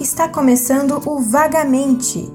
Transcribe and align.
Está 0.00 0.28
começando 0.28 1.00
o 1.06 1.20
Vagamente, 1.20 2.28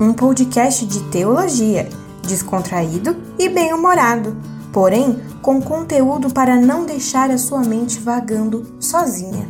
um 0.00 0.14
podcast 0.14 0.86
de 0.86 1.02
teologia, 1.10 1.86
descontraído 2.26 3.14
e 3.38 3.50
bem-humorado, 3.50 4.34
porém 4.72 5.20
com 5.42 5.60
conteúdo 5.60 6.32
para 6.32 6.56
não 6.56 6.86
deixar 6.86 7.30
a 7.30 7.36
sua 7.36 7.60
mente 7.60 8.00
vagando 8.00 8.64
sozinha. 8.80 9.46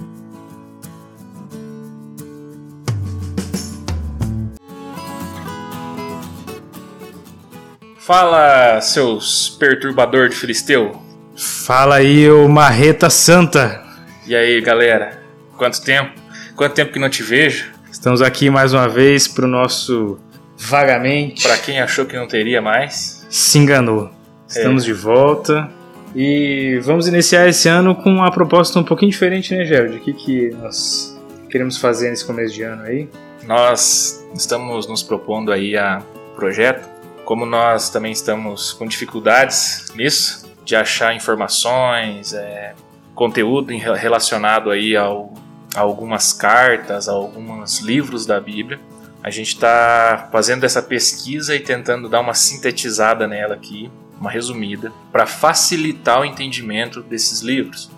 Fala, 7.96 8.80
seus 8.80 9.50
perturbador 9.50 10.28
de 10.28 10.34
filisteu. 10.34 11.00
Fala 11.36 11.96
aí, 11.96 12.28
ô 12.28 12.48
Marreta 12.48 13.08
Santa. 13.08 13.80
E 14.26 14.34
aí, 14.34 14.60
galera? 14.60 15.22
Quanto 15.56 15.80
tempo? 15.80 16.21
Quanto 16.62 16.74
tempo 16.74 16.92
que 16.92 16.98
não 17.00 17.10
te 17.10 17.24
vejo? 17.24 17.72
Estamos 17.90 18.22
aqui 18.22 18.48
mais 18.48 18.72
uma 18.72 18.88
vez 18.88 19.26
pro 19.26 19.48
nosso 19.48 20.16
Vagamente. 20.56 21.42
Pra 21.42 21.58
quem 21.58 21.80
achou 21.80 22.06
que 22.06 22.14
não 22.16 22.28
teria 22.28 22.62
mais. 22.62 23.26
Se 23.28 23.58
enganou. 23.58 24.12
Estamos 24.46 24.84
É. 24.84 24.86
de 24.86 24.92
volta. 24.92 25.68
E 26.14 26.78
vamos 26.84 27.08
iniciar 27.08 27.48
esse 27.48 27.68
ano 27.68 27.96
com 27.96 28.10
uma 28.10 28.30
proposta 28.30 28.78
um 28.78 28.84
pouquinho 28.84 29.10
diferente, 29.10 29.52
né, 29.52 29.64
Gerald? 29.64 29.96
O 29.96 30.00
que, 30.02 30.12
que 30.12 30.50
nós 30.50 31.20
queremos 31.50 31.78
fazer 31.78 32.10
nesse 32.10 32.24
começo 32.24 32.54
de 32.54 32.62
ano 32.62 32.84
aí? 32.84 33.08
Nós 33.42 34.24
estamos 34.32 34.86
nos 34.86 35.02
propondo 35.02 35.50
aí 35.50 35.76
a 35.76 36.00
projeto, 36.36 36.88
como 37.24 37.44
nós 37.44 37.90
também 37.90 38.12
estamos 38.12 38.72
com 38.72 38.86
dificuldades 38.86 39.86
nisso, 39.96 40.48
de 40.64 40.76
achar 40.76 41.12
informações, 41.12 42.32
é, 42.32 42.72
conteúdo 43.16 43.76
relacionado 43.76 44.70
aí 44.70 44.96
ao, 44.96 45.34
a 45.74 45.80
algumas 45.80 46.32
cartas, 46.32 47.08
a 47.08 47.12
alguns 47.12 47.80
livros 47.80 48.26
da 48.26 48.40
Bíblia. 48.40 48.80
A 49.22 49.30
gente 49.30 49.54
está 49.54 50.28
fazendo 50.32 50.64
essa 50.64 50.82
pesquisa 50.82 51.54
e 51.54 51.60
tentando 51.60 52.08
dar 52.08 52.20
uma 52.20 52.34
sintetizada 52.34 53.26
nela 53.26 53.54
aqui, 53.54 53.90
uma 54.20 54.30
resumida, 54.30 54.92
para 55.10 55.26
facilitar 55.26 56.20
o 56.20 56.24
entendimento 56.24 57.02
desses 57.02 57.40
livros. 57.40 57.90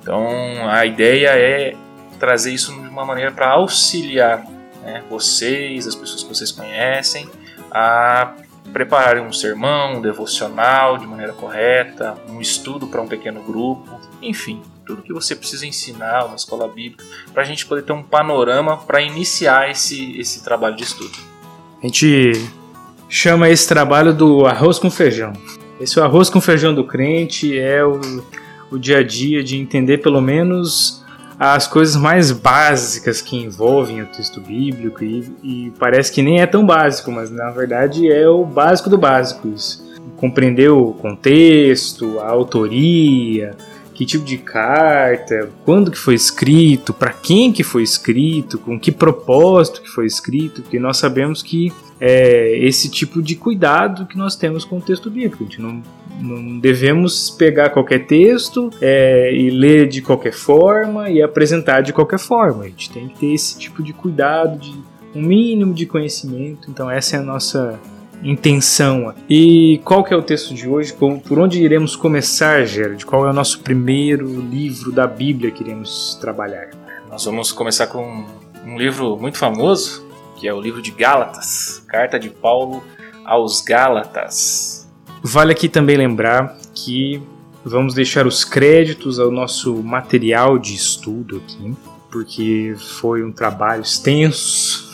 Então 0.00 0.68
a 0.68 0.84
ideia 0.84 1.28
é 1.28 1.76
trazer 2.18 2.52
isso 2.52 2.72
de 2.72 2.88
uma 2.88 3.04
maneira 3.04 3.30
para 3.30 3.50
auxiliar 3.50 4.44
né, 4.82 5.02
vocês, 5.08 5.86
as 5.86 5.94
pessoas 5.94 6.22
que 6.22 6.28
vocês 6.28 6.50
conhecem, 6.50 7.28
a 7.70 8.34
prepararem 8.72 9.22
um 9.22 9.32
sermão, 9.32 9.94
um 9.94 10.00
devocional 10.00 10.98
de 10.98 11.06
maneira 11.06 11.32
correta, 11.32 12.16
um 12.28 12.40
estudo 12.40 12.86
para 12.86 13.00
um 13.00 13.06
pequeno 13.06 13.42
grupo, 13.42 14.00
enfim, 14.20 14.62
tudo 14.92 15.02
que 15.02 15.12
você 15.12 15.34
precisa 15.34 15.66
ensinar 15.66 16.26
uma 16.26 16.36
escola 16.36 16.68
bíblica, 16.68 17.04
para 17.32 17.42
a 17.42 17.46
gente 17.46 17.64
poder 17.64 17.82
ter 17.82 17.92
um 17.92 18.02
panorama 18.02 18.76
para 18.76 19.00
iniciar 19.00 19.70
esse, 19.70 20.18
esse 20.18 20.44
trabalho 20.44 20.76
de 20.76 20.84
estudo. 20.84 21.16
A 21.82 21.86
gente 21.86 22.32
chama 23.08 23.48
esse 23.48 23.66
trabalho 23.66 24.12
do 24.12 24.46
arroz 24.46 24.78
com 24.78 24.90
feijão. 24.90 25.32
Esse 25.80 25.98
é 25.98 26.02
arroz 26.02 26.28
com 26.28 26.40
feijão 26.40 26.74
do 26.74 26.84
crente 26.84 27.58
é 27.58 27.84
o, 27.84 28.00
o 28.70 28.78
dia 28.78 28.98
a 28.98 29.02
dia 29.02 29.42
de 29.42 29.56
entender 29.56 29.98
pelo 29.98 30.20
menos 30.20 31.02
as 31.38 31.66
coisas 31.66 31.96
mais 31.96 32.30
básicas 32.30 33.20
que 33.20 33.36
envolvem 33.36 34.02
o 34.02 34.06
texto 34.06 34.40
bíblico 34.40 35.02
e, 35.02 35.32
e 35.42 35.72
parece 35.78 36.12
que 36.12 36.22
nem 36.22 36.40
é 36.40 36.46
tão 36.46 36.64
básico, 36.64 37.10
mas 37.10 37.30
na 37.30 37.50
verdade 37.50 38.12
é 38.12 38.28
o 38.28 38.44
básico 38.44 38.88
do 38.88 38.98
básico 38.98 39.48
isso. 39.48 39.82
Compreender 40.16 40.68
o 40.68 40.92
contexto, 40.92 42.20
a 42.20 42.28
autoria, 42.28 43.56
que 43.94 44.06
tipo 44.06 44.24
de 44.24 44.38
carta, 44.38 45.50
quando 45.64 45.90
que 45.90 45.98
foi 45.98 46.14
escrito, 46.14 46.92
para 46.92 47.12
quem 47.12 47.52
que 47.52 47.62
foi 47.62 47.82
escrito, 47.82 48.58
com 48.58 48.78
que 48.78 48.90
propósito 48.90 49.82
que 49.82 49.88
foi 49.88 50.06
escrito, 50.06 50.62
porque 50.62 50.78
nós 50.78 50.96
sabemos 50.96 51.42
que 51.42 51.72
é 52.00 52.58
esse 52.58 52.90
tipo 52.90 53.22
de 53.22 53.36
cuidado 53.36 54.06
que 54.06 54.18
nós 54.18 54.34
temos 54.34 54.64
com 54.64 54.78
o 54.78 54.80
texto 54.80 55.10
bíblico. 55.10 55.44
A 55.44 55.46
gente 55.46 55.60
não, 55.60 55.82
não 56.20 56.58
devemos 56.58 57.30
pegar 57.30 57.70
qualquer 57.70 58.06
texto 58.06 58.70
é, 58.80 59.32
e 59.32 59.50
ler 59.50 59.86
de 59.88 60.02
qualquer 60.02 60.32
forma 60.32 61.10
e 61.10 61.22
apresentar 61.22 61.80
de 61.82 61.92
qualquer 61.92 62.18
forma. 62.18 62.64
A 62.64 62.68
gente 62.68 62.90
tem 62.90 63.08
que 63.08 63.18
ter 63.20 63.32
esse 63.32 63.56
tipo 63.58 63.82
de 63.82 63.92
cuidado, 63.92 64.58
de 64.58 64.74
um 65.14 65.22
mínimo 65.22 65.72
de 65.72 65.86
conhecimento. 65.86 66.70
Então 66.70 66.90
essa 66.90 67.16
é 67.16 67.18
a 67.20 67.22
nossa 67.22 67.78
intenção. 68.22 69.14
E 69.28 69.80
qual 69.84 70.04
que 70.04 70.12
é 70.12 70.16
o 70.16 70.22
texto 70.22 70.54
de 70.54 70.68
hoje? 70.68 70.92
Por 70.92 71.38
onde 71.38 71.62
iremos 71.62 71.96
começar, 71.96 72.64
Gerard? 72.64 73.04
Qual 73.04 73.26
é 73.26 73.30
o 73.30 73.32
nosso 73.32 73.60
primeiro 73.60 74.40
livro 74.40 74.92
da 74.92 75.06
Bíblia 75.06 75.50
que 75.50 75.62
iremos 75.62 76.16
trabalhar? 76.20 76.70
Nós 77.10 77.24
vamos 77.24 77.52
começar 77.52 77.88
com 77.88 78.24
um 78.64 78.78
livro 78.78 79.16
muito 79.16 79.38
famoso, 79.38 80.06
que 80.36 80.46
é 80.46 80.54
o 80.54 80.60
livro 80.60 80.80
de 80.80 80.90
Gálatas, 80.90 81.82
Carta 81.86 82.18
de 82.18 82.30
Paulo 82.30 82.82
aos 83.24 83.60
Gálatas. 83.60 84.88
Vale 85.22 85.52
aqui 85.52 85.68
também 85.68 85.96
lembrar 85.96 86.56
que 86.74 87.22
vamos 87.64 87.94
deixar 87.94 88.26
os 88.26 88.44
créditos 88.44 89.20
ao 89.20 89.30
nosso 89.30 89.82
material 89.82 90.58
de 90.58 90.74
estudo 90.74 91.36
aqui, 91.36 91.74
porque 92.10 92.74
foi 93.00 93.22
um 93.22 93.30
trabalho 93.30 93.82
extenso, 93.82 94.92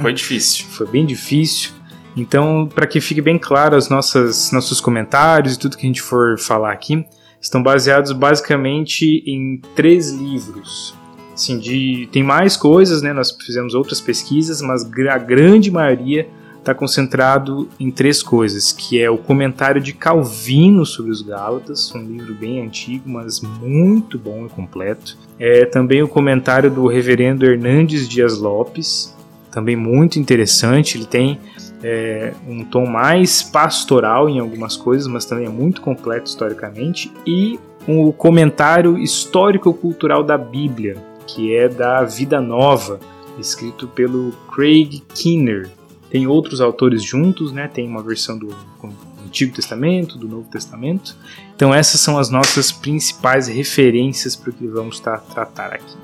Foi 0.00 0.12
difícil. 0.12 0.66
foi 0.70 0.86
bem 0.86 1.04
difícil. 1.06 1.72
Então, 2.16 2.68
para 2.72 2.86
que 2.86 3.00
fique 3.00 3.20
bem 3.20 3.38
claro, 3.38 3.76
os 3.76 3.88
nossos 3.88 4.80
comentários 4.80 5.54
e 5.54 5.58
tudo 5.58 5.76
que 5.76 5.84
a 5.84 5.88
gente 5.88 6.02
for 6.02 6.38
falar 6.38 6.72
aqui 6.72 7.04
estão 7.40 7.62
baseados 7.62 8.12
basicamente 8.12 9.22
em 9.26 9.60
três 9.74 10.10
livros. 10.10 10.94
Assim, 11.34 11.58
de, 11.58 12.08
tem 12.12 12.22
mais 12.22 12.56
coisas, 12.56 13.02
né? 13.02 13.12
Nós 13.12 13.36
fizemos 13.44 13.74
outras 13.74 14.00
pesquisas, 14.00 14.62
mas 14.62 14.84
a 14.84 15.18
grande 15.18 15.70
maioria 15.70 16.28
está 16.64 16.74
concentrado 16.74 17.68
em 17.78 17.90
três 17.90 18.22
coisas, 18.22 18.72
que 18.72 19.00
é 19.00 19.10
o 19.10 19.18
comentário 19.18 19.80
de 19.82 19.92
Calvino 19.92 20.86
sobre 20.86 21.12
os 21.12 21.20
Gálatas, 21.20 21.94
um 21.94 22.02
livro 22.02 22.34
bem 22.34 22.62
antigo, 22.62 23.08
mas 23.08 23.40
muito 23.40 24.18
bom 24.18 24.46
e 24.46 24.48
completo. 24.48 25.18
É 25.38 25.66
também 25.66 26.02
o 26.02 26.08
comentário 26.08 26.70
do 26.70 26.86
Reverendo 26.86 27.44
Hernandes 27.44 28.08
Dias 28.08 28.38
Lopes, 28.38 29.13
também 29.54 29.76
muito 29.76 30.18
interessante. 30.18 30.98
Ele 30.98 31.06
tem 31.06 31.38
é, 31.80 32.34
um 32.46 32.64
tom 32.64 32.86
mais 32.86 33.40
pastoral 33.40 34.28
em 34.28 34.40
algumas 34.40 34.76
coisas, 34.76 35.06
mas 35.06 35.24
também 35.24 35.46
é 35.46 35.48
muito 35.48 35.80
completo 35.80 36.28
historicamente. 36.28 37.12
E 37.24 37.58
o 37.86 38.12
comentário 38.12 38.98
histórico-cultural 38.98 40.24
da 40.24 40.36
Bíblia, 40.36 40.96
que 41.24 41.54
é 41.54 41.68
da 41.68 42.02
Vida 42.02 42.40
Nova, 42.40 42.98
escrito 43.38 43.86
pelo 43.86 44.32
Craig 44.52 45.04
Kinner. 45.14 45.70
Tem 46.10 46.26
outros 46.26 46.60
autores 46.60 47.02
juntos, 47.02 47.52
né? 47.52 47.68
Tem 47.68 47.86
uma 47.86 48.02
versão 48.02 48.36
do 48.36 48.48
Antigo 49.24 49.54
Testamento, 49.54 50.18
do 50.18 50.26
Novo 50.26 50.48
Testamento. 50.50 51.16
Então 51.54 51.72
essas 51.72 52.00
são 52.00 52.18
as 52.18 52.28
nossas 52.28 52.72
principais 52.72 53.46
referências 53.46 54.34
para 54.34 54.50
o 54.50 54.52
que 54.52 54.66
vamos 54.66 54.98
tá, 54.98 55.16
tratar 55.18 55.72
aqui. 55.72 55.96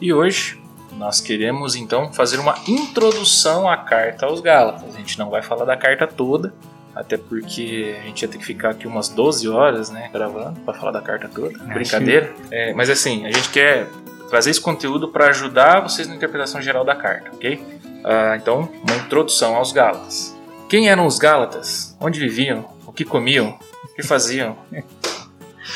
E 0.00 0.12
hoje 0.12 0.58
nós 0.96 1.20
queremos 1.20 1.76
então 1.76 2.12
fazer 2.12 2.38
uma 2.38 2.54
introdução 2.66 3.68
à 3.68 3.76
carta 3.76 4.26
aos 4.26 4.40
Gálatas. 4.40 4.94
A 4.94 4.98
gente 4.98 5.18
não 5.18 5.30
vai 5.30 5.42
falar 5.42 5.64
da 5.64 5.76
carta 5.76 6.06
toda, 6.06 6.54
até 6.94 7.16
porque 7.16 7.96
a 8.00 8.06
gente 8.06 8.22
ia 8.22 8.28
ter 8.28 8.38
que 8.38 8.44
ficar 8.44 8.70
aqui 8.70 8.86
umas 8.86 9.08
12 9.08 9.48
horas, 9.48 9.90
né, 9.90 10.08
gravando 10.12 10.58
para 10.60 10.74
falar 10.74 10.92
da 10.92 11.02
carta 11.02 11.28
toda. 11.28 11.58
Brincadeira. 11.58 12.32
É, 12.50 12.72
mas 12.72 12.88
assim, 12.88 13.26
a 13.26 13.30
gente 13.30 13.50
quer 13.50 13.88
trazer 14.30 14.50
esse 14.50 14.60
conteúdo 14.60 15.08
para 15.08 15.28
ajudar 15.28 15.80
vocês 15.80 16.08
na 16.08 16.16
interpretação 16.16 16.62
geral 16.62 16.84
da 16.84 16.96
carta, 16.96 17.30
ok? 17.34 17.62
Ah, 18.02 18.36
então, 18.36 18.70
uma 18.82 18.96
introdução 18.96 19.56
aos 19.56 19.72
Gálatas. 19.72 20.34
Quem 20.68 20.88
eram 20.88 21.06
os 21.06 21.18
Gálatas? 21.18 21.96
Onde 22.00 22.18
viviam? 22.18 22.64
O 22.86 22.92
que 22.92 23.04
comiam? 23.04 23.58
O 23.84 23.88
que 23.94 24.02
faziam? 24.02 24.56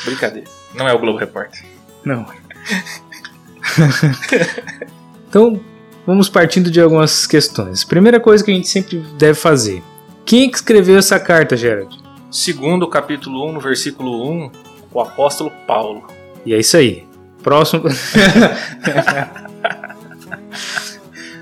Brincadeira. 0.05 0.49
Não 0.73 0.87
é 0.87 0.93
o 0.93 0.99
Globo 0.99 1.19
Repórter. 1.19 1.63
Não. 2.03 2.25
então, 5.31 5.57
vamos 6.05 6.27
partindo 6.27 6.69
de 6.69 6.81
algumas 6.81 7.25
questões. 7.25 7.85
Primeira 7.85 8.19
coisa 8.19 8.43
que 8.43 8.51
a 8.51 8.53
gente 8.53 8.67
sempre 8.67 8.97
deve 9.17 9.33
fazer. 9.39 9.81
Quem 10.25 10.43
é 10.43 10.51
escreveu 10.51 10.97
essa 10.99 11.17
carta, 11.17 11.55
Gerard? 11.55 11.97
Segundo 12.29 12.83
o 12.83 12.87
capítulo 12.89 13.47
1, 13.49 13.53
no 13.53 13.59
versículo 13.61 14.29
1, 14.29 14.51
o 14.91 14.99
apóstolo 14.99 15.49
Paulo. 15.65 16.03
E 16.45 16.53
é 16.53 16.59
isso 16.59 16.75
aí. 16.75 17.05
Próximo. 17.41 17.83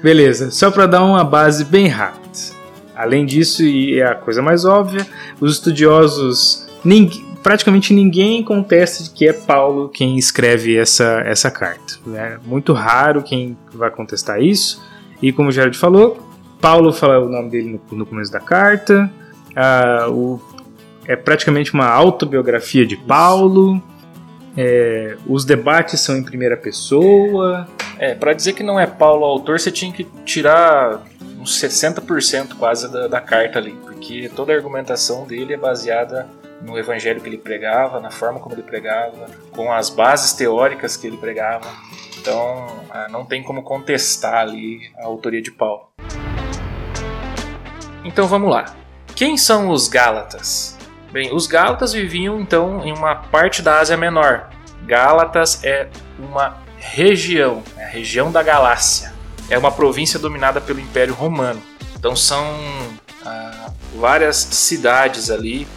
Beleza, 0.03 0.51
só 0.51 0.69
para 0.71 0.85
dar 0.85 1.03
uma 1.03 1.23
base 1.23 1.65
bem 1.65 1.87
rápida. 1.87 2.19
Além 2.95 3.25
disso, 3.25 3.63
e 3.63 3.99
é 3.99 4.05
a 4.05 4.13
coisa 4.15 4.39
mais 4.41 4.65
óbvia, 4.65 5.05
os 5.41 5.53
estudiosos, 5.53 6.67
ning- 6.85 7.25
praticamente 7.43 7.93
ninguém 7.93 8.43
contesta 8.43 9.09
que 9.13 9.27
é 9.27 9.33
Paulo 9.33 9.89
quem 9.89 10.17
escreve 10.17 10.77
essa, 10.77 11.21
essa 11.25 11.49
carta. 11.49 11.95
É 12.15 12.37
muito 12.45 12.73
raro 12.73 13.21
quem 13.23 13.57
vai 13.73 13.89
contestar 13.91 14.41
isso. 14.41 14.81
E 15.21 15.31
como 15.31 15.49
o 15.49 15.51
Gerard 15.51 15.77
falou, 15.77 16.17
Paulo 16.61 16.91
fala 16.93 17.19
o 17.19 17.29
nome 17.29 17.49
dele 17.49 17.79
no, 17.91 17.97
no 17.97 18.05
começo 18.05 18.31
da 18.31 18.39
carta. 18.39 19.09
Ah, 19.55 20.07
o- 20.09 20.39
é 21.05 21.15
praticamente 21.15 21.73
uma 21.73 21.87
autobiografia 21.87 22.85
de 22.85 22.95
Paulo. 22.95 23.81
É, 24.55 25.15
os 25.27 25.43
debates 25.45 25.99
são 26.01 26.17
em 26.17 26.23
primeira 26.23 26.55
pessoa. 26.57 27.67
É, 27.97 28.13
para 28.13 28.33
dizer 28.33 28.53
que 28.53 28.63
não 28.63 28.79
é 28.79 28.85
Paulo 28.85 29.21
o 29.21 29.25
autor, 29.25 29.59
você 29.59 29.71
tinha 29.71 29.91
que 29.91 30.05
tirar 30.25 31.01
uns 31.39 31.59
60% 31.61 32.55
quase 32.57 32.91
da, 32.91 33.07
da 33.07 33.21
carta 33.21 33.59
ali, 33.59 33.71
porque 33.83 34.29
toda 34.35 34.53
a 34.53 34.55
argumentação 34.55 35.25
dele 35.25 35.53
é 35.53 35.57
baseada 35.57 36.27
no 36.61 36.77
evangelho 36.77 37.21
que 37.21 37.27
ele 37.27 37.37
pregava, 37.37 37.99
na 37.99 38.11
forma 38.11 38.39
como 38.39 38.55
ele 38.55 38.63
pregava, 38.63 39.27
com 39.51 39.71
as 39.71 39.89
bases 39.89 40.33
teóricas 40.33 40.97
que 40.97 41.07
ele 41.07 41.17
pregava. 41.17 41.69
Então, 42.17 42.67
ah, 42.89 43.07
não 43.09 43.25
tem 43.25 43.41
como 43.41 43.63
contestar 43.63 44.35
ali 44.35 44.91
a 44.97 45.05
autoria 45.05 45.41
de 45.41 45.51
Paulo. 45.51 45.87
Então 48.03 48.27
vamos 48.27 48.49
lá. 48.49 48.75
Quem 49.15 49.37
são 49.37 49.69
os 49.69 49.87
Gálatas? 49.87 50.77
Bem, 51.11 51.33
os 51.33 51.47
Gálatas 51.47 51.93
viviam 51.93 52.39
então 52.39 52.85
em 52.85 52.91
uma 52.91 53.15
parte 53.15 53.61
da 53.61 53.79
Ásia 53.79 53.97
Menor. 53.97 54.49
Gálatas 54.85 55.63
é 55.63 55.87
uma 56.17 56.57
região, 56.77 57.63
é 57.77 57.83
a 57.83 57.87
região 57.87 58.31
da 58.31 58.41
Galácia. 58.43 59.13
É 59.49 59.57
uma 59.57 59.71
província 59.71 60.19
dominada 60.19 60.61
pelo 60.61 60.79
Império 60.79 61.13
Romano. 61.13 61.61
Então 61.97 62.15
são 62.15 62.45
ah, 63.25 63.71
várias 63.95 64.37
cidades 64.37 65.29
ali 65.29 65.67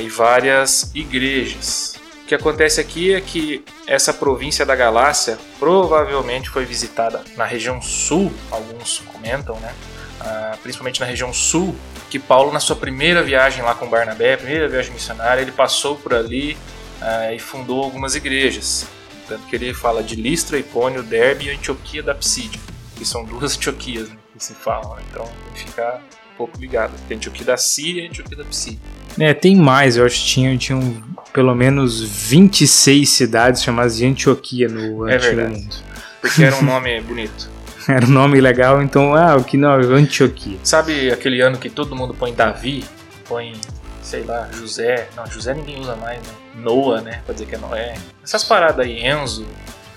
e 0.00 0.08
várias 0.08 0.90
igrejas. 0.94 1.96
O 2.22 2.26
que 2.26 2.34
acontece 2.34 2.80
aqui 2.80 3.14
é 3.14 3.20
que 3.20 3.64
essa 3.86 4.12
província 4.12 4.64
da 4.64 4.74
Galácia 4.74 5.38
provavelmente 5.58 6.48
foi 6.48 6.64
visitada 6.64 7.22
na 7.36 7.44
região 7.44 7.82
sul, 7.82 8.32
alguns 8.50 9.00
comentam, 9.00 9.58
né? 9.60 9.74
Ah, 10.20 10.56
principalmente 10.62 11.00
na 11.00 11.06
região 11.06 11.32
sul, 11.32 11.74
que 12.08 12.18
Paulo, 12.18 12.52
na 12.52 12.60
sua 12.60 12.76
primeira 12.76 13.22
viagem 13.22 13.62
lá 13.62 13.74
com 13.74 13.88
Barnabé, 13.88 14.36
primeira 14.36 14.68
viagem 14.68 14.92
missionária, 14.92 15.42
ele 15.42 15.50
passou 15.50 15.96
por 15.96 16.14
ali 16.14 16.56
ah, 17.00 17.32
e 17.32 17.38
fundou 17.38 17.82
algumas 17.82 18.14
igrejas. 18.14 18.86
Tanto 19.26 19.46
que 19.46 19.56
ele 19.56 19.74
fala 19.74 20.02
de 20.02 20.14
Listra, 20.14 20.58
Icônio, 20.58 21.02
Derbe 21.02 21.46
e 21.46 21.50
Antioquia 21.50 22.02
da 22.02 22.14
Psídia, 22.14 22.60
que 22.96 23.04
são 23.04 23.24
duas 23.24 23.56
Antioquias 23.56 24.08
né, 24.08 24.16
que 24.32 24.44
se 24.44 24.54
falam. 24.54 24.94
Né? 24.94 25.02
Então 25.10 25.28
ficar 25.54 26.00
um 26.32 26.36
pouco 26.36 26.58
ligado. 26.58 26.92
Tem 27.08 27.16
Antioquia 27.16 27.44
da 27.44 27.56
Síria 27.56 28.04
e 28.04 28.08
Antioquia 28.08 28.36
da 28.36 28.44
Psídia. 28.44 28.80
É, 29.18 29.34
tem 29.34 29.54
mais, 29.56 29.96
eu 29.96 30.06
acho 30.06 30.20
que 30.20 30.26
tinham, 30.26 30.56
tinham 30.56 31.02
pelo 31.32 31.54
menos 31.54 32.00
26 32.00 33.08
cidades 33.08 33.62
chamadas 33.62 33.96
de 33.96 34.06
Antioquia 34.06 34.68
no 34.68 35.08
é 35.08 35.16
Antigo 35.16 35.36
verdade. 35.36 35.60
Mundo. 35.60 35.76
Porque 36.20 36.44
era 36.44 36.56
um 36.56 36.62
nome 36.64 37.00
bonito. 37.02 37.50
Era 37.88 38.06
um 38.06 38.10
nome 38.10 38.40
legal, 38.40 38.80
então, 38.80 39.14
ah, 39.14 39.36
o 39.36 39.44
que 39.44 39.56
não, 39.56 39.72
Antioquia. 39.72 40.56
Sabe 40.62 41.10
aquele 41.10 41.40
ano 41.40 41.58
que 41.58 41.68
todo 41.68 41.96
mundo 41.96 42.14
põe 42.14 42.32
Davi, 42.32 42.84
põe, 43.28 43.54
sei 44.00 44.22
lá, 44.22 44.48
José. 44.52 45.08
Não, 45.16 45.26
José 45.26 45.52
ninguém 45.52 45.80
usa 45.80 45.96
mais, 45.96 46.18
né? 46.18 46.34
Noah, 46.54 47.00
né? 47.00 47.22
Pra 47.24 47.32
dizer 47.32 47.46
que 47.46 47.56
é 47.56 47.58
Noé. 47.58 47.94
Essas 48.22 48.44
paradas 48.44 48.86
aí, 48.86 49.04
Enzo. 49.04 49.46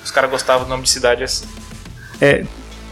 Os 0.03 0.09
caras 0.09 0.31
gostavam 0.31 0.65
do 0.65 0.69
nome 0.69 0.83
de 0.83 0.89
cidade 0.89 1.23
assim. 1.23 1.47
É, 2.19 2.43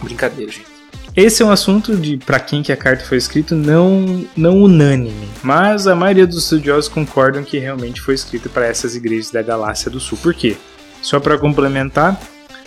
Brincadeira, 0.03 0.51
gente. 0.51 0.72
Esse 1.15 1.43
é 1.43 1.45
um 1.45 1.51
assunto 1.51 1.95
de 1.95 2.17
para 2.17 2.39
quem 2.39 2.63
que 2.63 2.71
a 2.71 2.77
carta 2.77 3.05
foi 3.05 3.17
escrita 3.17 3.53
não 3.53 4.25
não 4.35 4.57
unânime, 4.57 5.27
mas 5.43 5.85
a 5.85 5.95
maioria 5.95 6.25
dos 6.25 6.43
estudiosos 6.43 6.89
concordam 6.89 7.43
que 7.43 7.59
realmente 7.59 8.01
foi 8.01 8.15
escrita 8.15 8.49
para 8.49 8.65
essas 8.65 8.95
igrejas 8.95 9.29
da 9.29 9.43
Galácia 9.43 9.91
do 9.91 9.99
Sul. 9.99 10.17
Por 10.17 10.33
quê? 10.33 10.57
Só 11.03 11.19
para 11.19 11.37
complementar, 11.37 12.19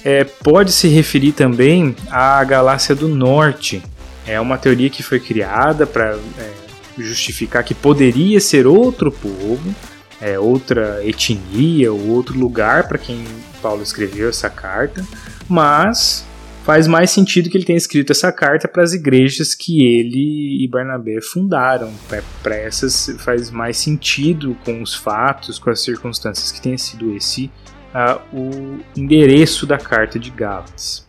é, 0.05 0.23
pode 0.23 0.71
se 0.71 0.87
referir 0.87 1.33
também 1.33 1.97
à 2.09 2.43
Galácia 2.45 2.95
do 2.95 3.09
Norte. 3.09 3.83
É 4.25 4.41
uma 4.41 4.57
teoria 4.57 4.91
que 4.91 5.03
foi 5.03 5.19
criada 5.19 5.85
para 5.85 6.17
é, 6.39 6.53
justificar 6.97 7.65
que 7.65 7.75
poderia 7.75 8.41
ser 8.41 8.65
outro 8.65 9.11
povo, 9.11 9.75
é, 10.21 10.39
outra 10.39 11.05
etnia 11.05 11.93
ou 11.93 12.11
outro 12.11 12.39
lugar 12.39 12.87
para 12.87 12.99
quem 12.99 13.25
Paulo 13.61 13.83
escreveu 13.83 14.29
essa 14.29 14.49
carta, 14.49 15.05
mas 15.49 16.25
faz 16.67 16.89
mais 16.89 17.13
sentido 17.13 17.49
que 17.49 17.57
ele 17.57 17.65
tenha 17.65 17.77
escrito 17.77 18.11
essa 18.11 18.33
carta 18.33 18.67
para 18.67 18.83
as 18.83 18.93
igrejas 18.93 19.55
que 19.55 19.87
ele 19.87 20.65
e 20.65 20.67
Barnabé 20.67 21.21
fundaram. 21.23 21.93
Para 22.43 22.57
essas 22.57 23.17
faz 23.21 23.53
mais 23.53 23.77
sentido 23.77 24.57
com 24.65 24.83
os 24.83 24.93
fatos, 24.93 25.61
com 25.61 25.71
as 25.71 25.81
circunstâncias 25.81 26.51
que 26.51 26.61
tenha 26.61 26.77
sido 26.77 27.15
esse 27.15 27.45
uh, 27.95 28.21
o 28.37 28.81
endereço 28.97 29.65
da 29.65 29.79
carta 29.79 30.19
de 30.19 30.29
Gálatas. 30.31 31.07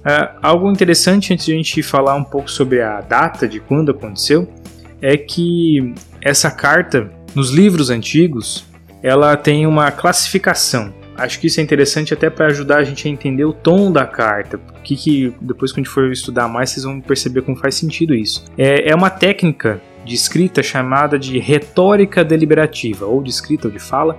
Uh, 0.00 0.34
algo 0.42 0.68
interessante 0.68 1.32
antes 1.32 1.46
de 1.46 1.52
a 1.52 1.54
gente 1.54 1.80
falar 1.80 2.16
um 2.16 2.24
pouco 2.24 2.50
sobre 2.50 2.82
a 2.82 3.00
data 3.00 3.46
de 3.46 3.60
quando 3.60 3.92
aconteceu 3.92 4.52
é 5.00 5.16
que 5.16 5.94
essa 6.20 6.50
carta 6.50 7.08
nos 7.36 7.50
livros 7.50 7.88
antigos 7.88 8.64
ela 9.00 9.36
tem 9.36 9.64
uma 9.64 9.92
classificação 9.92 11.01
Acho 11.22 11.38
que 11.38 11.46
isso 11.46 11.60
é 11.60 11.62
interessante 11.62 12.12
até 12.12 12.28
para 12.28 12.46
ajudar 12.46 12.78
a 12.78 12.84
gente 12.84 13.06
a 13.06 13.10
entender 13.10 13.44
o 13.44 13.52
tom 13.52 13.92
da 13.92 14.04
carta. 14.04 14.58
Que, 14.82 14.96
que 14.96 15.34
depois 15.40 15.70
que 15.70 15.78
a 15.78 15.82
gente 15.82 15.92
for 15.92 16.10
estudar 16.10 16.48
mais, 16.48 16.70
vocês 16.70 16.84
vão 16.84 17.00
perceber 17.00 17.42
como 17.42 17.56
faz 17.56 17.76
sentido 17.76 18.12
isso. 18.12 18.44
É, 18.58 18.90
é 18.90 18.94
uma 18.94 19.08
técnica 19.08 19.80
de 20.04 20.16
escrita 20.16 20.64
chamada 20.64 21.16
de 21.16 21.38
retórica 21.38 22.24
deliberativa, 22.24 23.06
ou 23.06 23.22
de 23.22 23.30
escrita 23.30 23.68
ou 23.68 23.72
de 23.72 23.78
fala, 23.78 24.18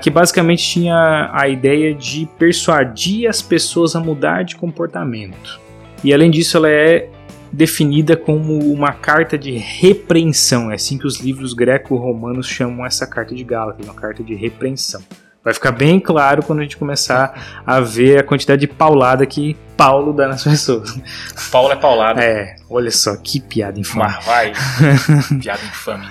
que 0.00 0.08
basicamente 0.08 0.64
tinha 0.64 1.30
a 1.32 1.48
ideia 1.48 1.92
de 1.92 2.28
persuadir 2.38 3.28
as 3.28 3.42
pessoas 3.42 3.96
a 3.96 4.00
mudar 4.00 4.44
de 4.44 4.54
comportamento. 4.54 5.60
E 6.04 6.14
além 6.14 6.30
disso, 6.30 6.56
ela 6.58 6.70
é 6.70 7.08
definida 7.52 8.16
como 8.16 8.58
uma 8.72 8.92
carta 8.92 9.36
de 9.36 9.52
repreensão. 9.52 10.70
É 10.70 10.74
assim 10.74 10.96
que 10.96 11.06
os 11.06 11.18
livros 11.20 11.54
greco-romanos 11.54 12.46
chamam 12.46 12.86
essa 12.86 13.06
carta 13.06 13.34
de 13.34 13.42
Gálatas, 13.42 13.84
uma 13.84 13.94
carta 13.94 14.22
de 14.22 14.34
repreensão. 14.34 15.02
Vai 15.46 15.54
ficar 15.54 15.70
bem 15.70 16.00
claro 16.00 16.42
quando 16.42 16.58
a 16.58 16.62
gente 16.64 16.76
começar 16.76 17.62
a 17.64 17.78
ver 17.78 18.18
a 18.18 18.24
quantidade 18.24 18.62
de 18.62 18.66
paulada 18.66 19.24
que 19.24 19.54
Paulo 19.76 20.12
dá 20.12 20.26
nas 20.26 20.42
pessoas. 20.42 20.98
Paulo 21.52 21.70
é 21.72 21.76
paulada. 21.76 22.20
É, 22.20 22.56
olha 22.68 22.90
só, 22.90 23.16
que 23.16 23.38
piada 23.38 23.78
infame. 23.78 24.06
Mas 24.06 24.24
vai. 24.24 24.52
piada 25.40 25.62
infame. 25.62 26.04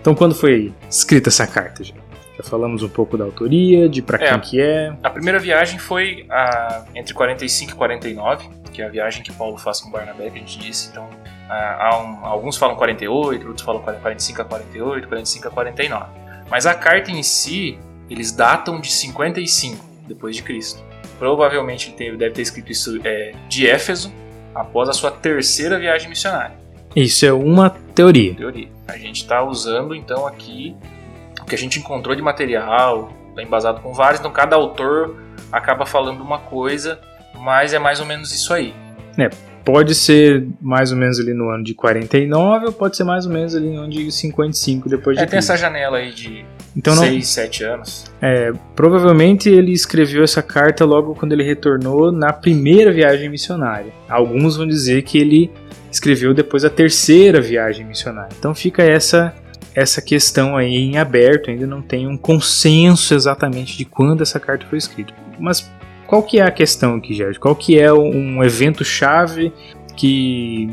Então, 0.00 0.14
quando 0.14 0.32
foi 0.32 0.72
escrita 0.88 1.28
essa 1.28 1.44
carta, 1.44 1.82
já? 1.82 1.92
Já 2.36 2.44
falamos 2.44 2.84
um 2.84 2.88
pouco 2.88 3.18
da 3.18 3.24
autoria, 3.24 3.88
de 3.88 4.00
para 4.00 4.24
É, 4.24 4.30
quem 4.30 4.38
que 4.42 4.60
é. 4.60 4.92
A 5.02 5.10
primeira 5.10 5.40
viagem 5.40 5.76
foi 5.80 6.24
ah, 6.30 6.84
entre 6.94 7.12
45 7.12 7.72
e 7.72 7.74
49, 7.74 8.48
que 8.72 8.80
é 8.80 8.86
a 8.86 8.88
viagem 8.88 9.24
que 9.24 9.32
Paulo 9.32 9.58
faz 9.58 9.80
com 9.80 9.90
Barnabé, 9.90 10.30
que 10.30 10.36
a 10.36 10.40
gente 10.40 10.56
disse. 10.56 10.88
Então, 10.92 11.10
ah, 11.50 11.88
há 11.90 11.98
um- 12.00 12.24
alguns 12.24 12.56
falam 12.56 12.76
48, 12.76 13.44
outros 13.48 13.66
falam 13.66 13.82
45 13.82 14.40
a 14.40 14.44
48, 14.44 15.08
45 15.08 15.48
a 15.48 15.50
49. 15.50 16.06
Mas 16.48 16.64
a 16.64 16.74
carta 16.74 17.10
em 17.10 17.24
si, 17.24 17.76
eles 18.08 18.32
datam 18.32 18.80
de 18.80 18.90
55 18.90 19.84
depois 20.06 20.34
de 20.36 20.42
Cristo. 20.42 20.82
Provavelmente 21.18 21.94
ele 21.98 22.16
deve 22.16 22.34
ter 22.34 22.42
escrito 22.42 22.70
isso 22.72 23.00
é, 23.04 23.34
de 23.48 23.66
Éfeso, 23.68 24.12
após 24.54 24.88
a 24.88 24.92
sua 24.92 25.10
terceira 25.10 25.78
viagem 25.78 26.08
missionária. 26.08 26.56
Isso 26.94 27.24
é 27.26 27.32
uma 27.32 27.70
teoria. 27.70 28.34
teoria. 28.34 28.68
A 28.86 28.96
gente 28.96 29.22
está 29.22 29.42
usando 29.42 29.94
então 29.94 30.26
aqui 30.26 30.74
o 31.40 31.44
que 31.44 31.54
a 31.54 31.58
gente 31.58 31.78
encontrou 31.78 32.14
de 32.14 32.22
material, 32.22 33.12
está 33.30 33.42
embasado 33.42 33.80
com 33.80 33.92
vários, 33.92 34.20
então 34.20 34.32
cada 34.32 34.56
autor 34.56 35.16
acaba 35.52 35.86
falando 35.86 36.22
uma 36.22 36.38
coisa, 36.38 36.98
mas 37.38 37.72
é 37.72 37.78
mais 37.78 38.00
ou 38.00 38.06
menos 38.06 38.32
isso 38.32 38.52
aí. 38.52 38.74
Pode 39.64 39.94
ser 39.94 40.46
mais 40.60 40.92
ou 40.92 40.96
menos 40.96 41.20
ali 41.20 41.34
no 41.34 41.50
ano 41.50 41.62
de 41.62 41.74
49, 41.74 42.66
ou 42.66 42.72
pode 42.72 42.96
ser 42.96 43.04
mais 43.04 43.26
ou 43.26 43.32
menos 43.32 43.54
ali 43.54 43.68
no 43.68 43.82
ano 43.82 43.90
de 43.90 44.10
55 44.10 44.88
depois 44.88 45.16
de 45.16 45.22
É, 45.22 45.26
tem 45.26 45.38
essa 45.38 45.56
janela 45.58 45.98
aí 45.98 46.10
de 46.10 46.44
Então 46.78 46.94
não, 46.94 47.02
6, 47.02 47.26
7 47.26 47.64
anos. 47.64 48.04
É, 48.22 48.52
provavelmente 48.76 49.48
ele 49.48 49.72
escreveu 49.72 50.22
essa 50.22 50.40
carta 50.40 50.84
logo 50.84 51.12
quando 51.16 51.32
ele 51.32 51.42
retornou 51.42 52.12
na 52.12 52.32
primeira 52.32 52.92
viagem 52.92 53.28
missionária. 53.28 53.92
Alguns 54.08 54.56
vão 54.56 54.64
dizer 54.64 55.02
que 55.02 55.18
ele 55.18 55.50
escreveu 55.90 56.32
depois 56.32 56.62
da 56.62 56.70
terceira 56.70 57.40
viagem 57.40 57.84
missionária. 57.84 58.30
Então 58.38 58.54
fica 58.54 58.82
essa 58.82 59.34
essa 59.74 60.00
questão 60.00 60.56
aí 60.56 60.74
em 60.74 60.98
aberto, 60.98 61.50
ainda 61.50 61.66
não 61.66 61.82
tem 61.82 62.06
um 62.08 62.16
consenso 62.16 63.14
exatamente 63.14 63.76
de 63.76 63.84
quando 63.84 64.22
essa 64.22 64.40
carta 64.40 64.66
foi 64.66 64.78
escrita. 64.78 65.12
Mas 65.38 65.70
qual 66.06 66.22
que 66.22 66.38
é 66.38 66.42
a 66.42 66.50
questão 66.50 66.94
aqui, 66.94 67.12
Gerard? 67.12 67.38
Qual 67.38 67.54
que 67.54 67.78
é 67.78 67.92
um 67.92 68.42
evento 68.42 68.84
chave 68.84 69.52
que 69.96 70.70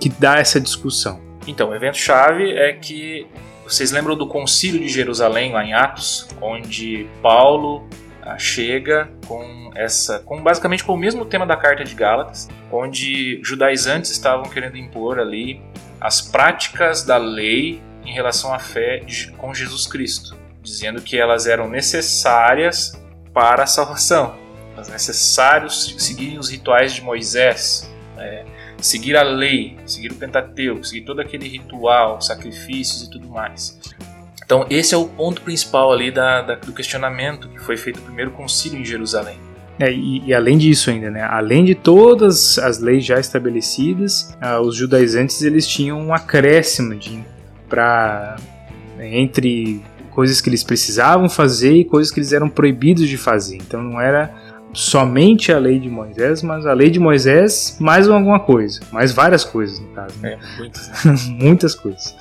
que 0.00 0.08
dá 0.08 0.38
essa 0.38 0.60
discussão? 0.60 1.20
Então, 1.46 1.70
o 1.70 1.74
evento-chave 1.74 2.52
é 2.52 2.72
que 2.72 3.26
vocês 3.72 3.90
lembram 3.90 4.14
do 4.14 4.26
Concílio 4.26 4.80
de 4.80 4.88
Jerusalém, 4.88 5.52
lá 5.52 5.64
em 5.64 5.72
Atos, 5.72 6.28
onde 6.42 7.08
Paulo 7.22 7.88
ah, 8.20 8.36
chega 8.38 9.10
com 9.26 9.70
essa, 9.74 10.18
com 10.18 10.42
basicamente 10.42 10.84
com 10.84 10.92
o 10.92 10.96
mesmo 10.96 11.24
tema 11.24 11.46
da 11.46 11.56
carta 11.56 11.82
de 11.82 11.94
Gálatas, 11.94 12.48
onde 12.70 13.40
judaizantes 13.42 14.10
estavam 14.10 14.44
querendo 14.50 14.76
impor 14.76 15.18
ali 15.18 15.62
as 15.98 16.20
práticas 16.20 17.02
da 17.02 17.16
lei 17.16 17.80
em 18.04 18.12
relação 18.12 18.52
à 18.52 18.58
fé 18.58 18.98
de- 18.98 19.32
com 19.32 19.54
Jesus 19.54 19.86
Cristo, 19.86 20.36
dizendo 20.60 21.00
que 21.00 21.18
elas 21.18 21.46
eram 21.46 21.66
necessárias 21.68 23.00
para 23.32 23.62
a 23.62 23.66
salvação, 23.66 24.34
elas 24.74 24.88
necessário 24.90 25.70
seguirem 25.70 26.38
os 26.38 26.50
rituais 26.50 26.92
de 26.92 27.00
Moisés, 27.00 27.90
é, 28.18 28.44
seguir 28.82 29.16
a 29.16 29.22
lei, 29.22 29.76
seguir 29.86 30.12
o 30.12 30.14
Pentateuco, 30.14 30.84
seguir 30.84 31.02
todo 31.02 31.20
aquele 31.20 31.48
ritual, 31.48 32.20
sacrifícios 32.20 33.04
e 33.04 33.10
tudo 33.10 33.28
mais. 33.28 33.80
Então 34.44 34.66
esse 34.68 34.94
é 34.94 34.98
o 34.98 35.06
ponto 35.06 35.40
principal 35.40 35.92
ali 35.92 36.10
da, 36.10 36.42
da, 36.42 36.54
do 36.56 36.72
questionamento 36.72 37.48
que 37.48 37.58
foi 37.60 37.76
feito 37.76 38.00
o 38.00 38.02
primeiro 38.02 38.32
concílio 38.32 38.78
em 38.78 38.84
Jerusalém. 38.84 39.38
É, 39.78 39.90
e, 39.90 40.26
e, 40.26 40.34
além 40.34 40.58
disso 40.58 40.90
ainda, 40.90 41.10
né? 41.10 41.22
Além 41.22 41.64
de 41.64 41.74
todas 41.74 42.58
as 42.58 42.78
leis 42.78 43.04
já 43.04 43.18
estabelecidas, 43.18 44.36
ah, 44.40 44.60
os 44.60 44.76
judaizantes 44.76 45.40
eles 45.42 45.66
tinham 45.66 45.98
um 45.98 46.12
acréscimo 46.12 46.94
de 46.94 47.24
para 47.68 48.36
entre 49.00 49.80
coisas 50.10 50.42
que 50.42 50.50
eles 50.50 50.62
precisavam 50.62 51.28
fazer 51.28 51.72
e 51.72 51.84
coisas 51.84 52.12
que 52.12 52.20
eles 52.20 52.32
eram 52.32 52.48
proibidos 52.48 53.08
de 53.08 53.16
fazer. 53.16 53.56
Então 53.56 53.82
não 53.82 53.98
era 53.98 54.30
somente 54.72 55.52
a 55.52 55.58
lei 55.58 55.78
de 55.78 55.88
Moisés, 55.88 56.42
mas 56.42 56.66
a 56.66 56.72
lei 56.72 56.90
de 56.90 56.98
Moisés 56.98 57.76
mais 57.80 58.08
alguma 58.08 58.40
coisa, 58.40 58.80
mais 58.90 59.12
várias 59.12 59.44
coisas 59.44 59.78
no 59.78 59.88
caso. 59.88 60.18
Né? 60.20 60.32
É, 60.32 60.58
muitas. 60.58 61.26
muitas 61.28 61.74
coisas. 61.74 62.14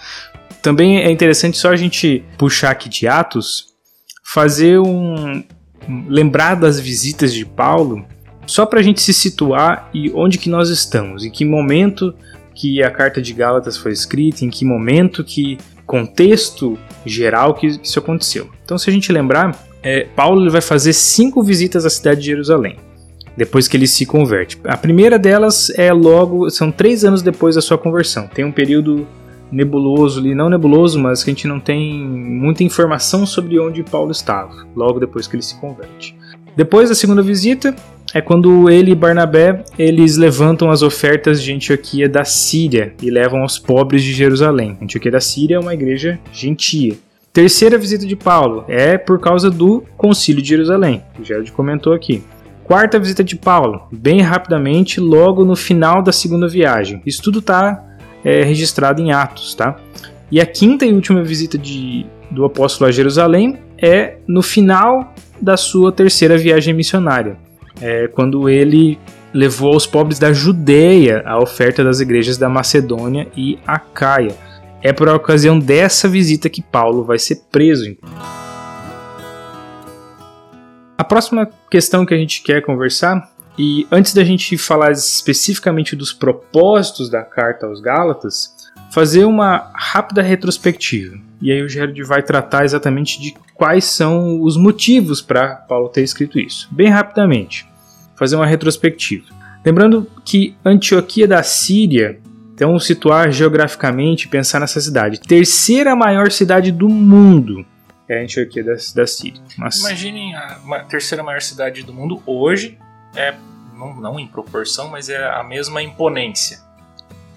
Também 0.62 1.00
é 1.00 1.10
interessante 1.10 1.58
só 1.58 1.70
a 1.70 1.76
gente 1.76 2.24
puxar 2.38 2.72
aqui 2.72 2.88
de 2.88 3.08
Atos, 3.08 3.68
fazer 4.24 4.80
um, 4.80 5.44
lembrar 6.08 6.56
das 6.56 6.80
visitas 6.80 7.34
de 7.34 7.46
Paulo, 7.46 8.06
só 8.46 8.66
para 8.66 8.80
a 8.80 8.84
gente 8.84 9.02
se 9.02 9.14
situar 9.14 9.90
e 9.94 10.12
onde 10.14 10.38
que 10.38 10.50
nós 10.50 10.70
estamos, 10.70 11.24
em 11.24 11.32
que 11.32 11.46
momento 11.46 12.14
que 12.54 12.84
a 12.84 12.92
carta 12.92 13.22
de 13.22 13.34
Gálatas 13.34 13.78
foi 13.78 13.92
escrita, 13.92 14.46
em 14.46 14.50
que 14.50 14.66
momento 14.66 15.24
que 15.24 15.58
contexto 15.86 16.78
geral 17.06 17.56
que 17.56 17.68
isso 17.68 17.98
aconteceu. 17.98 18.50
Então, 18.64 18.78
se 18.78 18.90
a 18.90 18.94
gente 18.94 19.12
lembrar, 19.12 19.58
é, 19.84 20.08
Paulo 20.16 20.50
vai 20.50 20.62
fazer 20.62 20.94
cinco 20.94 21.42
visitas 21.42 21.86
à 21.86 21.90
cidade 21.90 22.22
de 22.22 22.28
Jerusalém 22.28 22.78
depois 23.36 23.68
que 23.68 23.78
ele 23.78 23.88
se 23.88 24.06
converte. 24.06 24.60
A 24.66 24.78
primeira 24.78 25.18
delas 25.18 25.72
é 25.78 25.92
logo, 25.92 26.50
são 26.50 26.72
três 26.72 27.06
anos 27.06 27.22
depois 27.22 27.56
da 27.56 27.62
sua 27.62 27.78
conversão. 27.78 28.28
Tem 28.28 28.44
um 28.44 28.52
período 28.52 29.08
nebuloso 29.52 30.20
ali, 30.20 30.34
não 30.34 30.50
nebuloso, 30.50 31.00
mas 31.00 31.24
que 31.24 31.30
a 31.30 31.34
gente 31.34 31.48
não 31.48 31.60
tem 31.60 31.94
muita 32.04 32.64
informação 32.64 33.26
sobre 33.26 33.60
onde 33.60 33.84
Paulo 33.84 34.12
estava, 34.12 34.66
logo 34.76 35.00
depois 35.00 35.28
que 35.28 35.36
ele 35.36 35.44
se 35.44 35.60
converte. 35.60 36.16
Depois 36.56 36.90
da 36.90 36.96
segunda 36.96 37.22
visita, 37.22 37.76
é 38.14 38.22
quando 38.22 38.70
ele 38.70 38.92
e 38.92 38.96
Barnabé 38.96 39.64
eles 39.78 40.18
levantam 40.18 40.70
as 40.70 40.82
ofertas 40.82 41.42
de 41.42 41.54
Antioquia 41.54 42.10
da 42.10 42.26
Síria 42.26 42.94
e 43.02 43.10
levam 43.10 43.42
aos 43.42 43.58
pobres 43.58 44.04
de 44.04 44.14
Jerusalém. 44.14 44.78
Antioquia 44.82 45.12
da 45.12 45.22
Síria 45.22 45.56
é 45.56 45.60
uma 45.60 45.74
igreja 45.74 46.20
gentia. 46.34 46.96
Terceira 47.34 47.78
visita 47.78 48.06
de 48.06 48.16
Paulo 48.16 48.66
é 48.68 48.98
por 48.98 49.18
causa 49.18 49.50
do 49.50 49.86
Concílio 49.96 50.42
de 50.42 50.50
Jerusalém, 50.50 51.02
que 51.16 51.24
Gerard 51.24 51.50
comentou 51.54 51.94
aqui. 51.94 52.22
Quarta 52.66 53.00
visita 53.00 53.24
de 53.24 53.38
Paulo, 53.38 53.88
bem 53.90 54.20
rapidamente, 54.20 55.00
logo 55.00 55.46
no 55.46 55.56
final 55.56 56.02
da 56.02 56.12
segunda 56.12 56.48
viagem. 56.48 57.02
Isso 57.06 57.22
tudo 57.22 57.40
está 57.40 57.86
é, 58.24 58.44
registrado 58.44 59.02
em 59.02 59.14
Atos, 59.14 59.56
tá? 59.56 59.78
E 60.30 60.42
a 60.42 60.46
quinta 60.46 60.86
e 60.86 60.92
última 60.92 61.24
visita 61.24 61.58
de, 61.58 62.06
do 62.30 62.44
apóstolo 62.44 62.90
a 62.90 62.92
Jerusalém 62.92 63.58
é 63.78 64.18
no 64.28 64.42
final 64.42 65.14
da 65.40 65.56
sua 65.56 65.92
terceira 65.92 66.38
viagem 66.38 66.74
missionária, 66.74 67.38
é, 67.82 68.08
quando 68.10 68.50
ele 68.50 69.00
levou 69.34 69.72
aos 69.72 69.88
pobres 69.88 70.20
da 70.20 70.34
Judéia 70.34 71.24
a 71.26 71.40
oferta 71.40 71.82
das 71.82 72.02
igrejas 72.02 72.38
da 72.38 72.50
Macedônia 72.50 73.30
e 73.38 73.58
Acaia. 73.66 74.36
É 74.84 74.92
por 74.92 75.08
ocasião 75.08 75.60
dessa 75.60 76.08
visita 76.08 76.50
que 76.50 76.62
Paulo 76.62 77.04
vai 77.04 77.20
ser 77.20 77.44
preso. 77.52 77.96
A 80.98 81.04
próxima 81.04 81.48
questão 81.70 82.06
que 82.06 82.14
a 82.14 82.18
gente 82.18 82.42
quer 82.42 82.62
conversar 82.62 83.32
e 83.60 83.86
antes 83.92 84.14
da 84.14 84.24
gente 84.24 84.58
falar 84.58 84.92
especificamente 84.92 85.96
dos 85.96 86.12
propósitos 86.12 87.10
da 87.10 87.22
carta 87.22 87.68
aos 87.68 87.80
Gálatas, 87.80 88.56
fazer 88.92 89.26
uma 89.26 89.72
rápida 89.76 90.22
retrospectiva. 90.22 91.16
E 91.42 91.52
aí 91.52 91.62
o 91.62 91.70
Gerard 91.70 92.02
vai 92.04 92.24
tratar 92.24 92.66
exatamente 92.66 93.22
de 93.22 93.36
quais 93.54 93.86
são 93.86 94.42
os 94.42 94.58
motivos 94.58 95.22
para 95.22 95.56
Paulo 95.56 95.90
ter 95.90 96.02
escrito 96.02 96.40
isso. 96.40 96.68
Bem 96.72 96.90
rapidamente, 96.90 97.68
fazer 98.16 98.36
uma 98.36 98.46
retrospectiva. 98.46 99.26
Lembrando 99.64 100.08
que 100.26 100.56
Antioquia 100.66 101.28
da 101.28 101.44
Síria, 101.44 102.20
então 102.62 102.78
situar 102.78 103.32
geograficamente, 103.32 104.28
pensar 104.28 104.60
nessa 104.60 104.80
cidade, 104.80 105.20
terceira 105.20 105.96
maior 105.96 106.30
cidade 106.32 106.72
do 106.72 106.88
mundo 106.88 107.66
é 108.08 108.20
a 108.20 108.22
Antioquia 108.22 108.64
da, 108.64 108.74
da 108.94 109.08
Síria. 109.08 109.42
Mas... 109.58 109.80
Imaginem 109.80 110.36
a 110.36 110.86
terceira 110.88 111.24
maior 111.24 111.42
cidade 111.42 111.82
do 111.82 111.92
mundo 111.92 112.22
hoje 112.24 112.78
é 113.16 113.34
não, 113.76 113.96
não 113.96 114.20
em 114.20 114.28
proporção, 114.28 114.90
mas 114.90 115.10
é 115.10 115.24
a 115.24 115.44
mesma 115.44 115.82
imponência. 115.82 116.60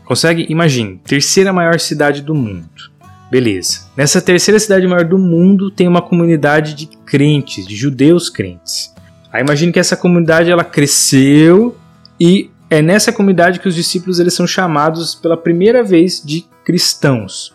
Consegue? 0.05 0.45
Imagine, 0.51 0.99
terceira 0.99 1.55
maior 1.55 1.81
cidade 1.81 2.21
do 2.21 2.35
mundo. 2.35 2.93
Beleza. 3.31 3.89
Nessa 3.97 4.21
terceira 4.21 4.61
cidade 4.61 4.87
maior 4.87 5.07
do 5.07 5.19
mundo 5.19 5.71
tem 5.71 5.89
uma 5.89 6.03
comunidade 6.03 6.75
de 6.75 6.87
crentes, 6.87 7.67
de 7.67 7.75
judeus 7.75 8.29
crentes. 8.29 8.93
Aí 9.33 9.43
imagine 9.43 9.73
que 9.73 9.79
essa 9.79 9.97
comunidade 9.97 10.51
ela 10.51 10.65
cresceu 10.65 11.75
e 12.21 12.51
é 12.75 12.83
nessa 12.83 13.13
comunidade 13.13 13.61
que 13.61 13.69
os 13.69 13.75
discípulos 13.75 14.19
eles 14.19 14.35
são 14.35 14.49
chamados 14.49 15.15
pela 15.15 15.37
primeira 15.37 15.85
vez 15.85 16.21
de 16.21 16.45
cristãos. 16.65 17.55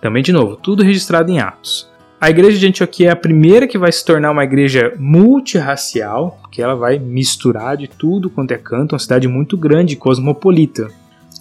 Também 0.00 0.22
de 0.22 0.32
novo, 0.32 0.54
tudo 0.54 0.84
registrado 0.84 1.30
em 1.30 1.40
Atos. 1.40 1.90
A 2.20 2.30
igreja 2.30 2.56
de 2.56 2.68
Antioquia 2.68 3.08
é 3.08 3.10
a 3.10 3.16
primeira 3.16 3.66
que 3.66 3.76
vai 3.76 3.90
se 3.90 4.04
tornar 4.04 4.30
uma 4.30 4.44
igreja 4.44 4.94
multirracial, 4.96 6.38
porque 6.40 6.62
ela 6.62 6.76
vai 6.76 7.00
misturar 7.00 7.76
de 7.76 7.88
tudo 7.88 8.30
quanto 8.30 8.52
é 8.52 8.56
canto, 8.56 8.92
uma 8.92 8.98
cidade 9.00 9.26
muito 9.26 9.58
grande, 9.58 9.96
cosmopolita. 9.96 10.88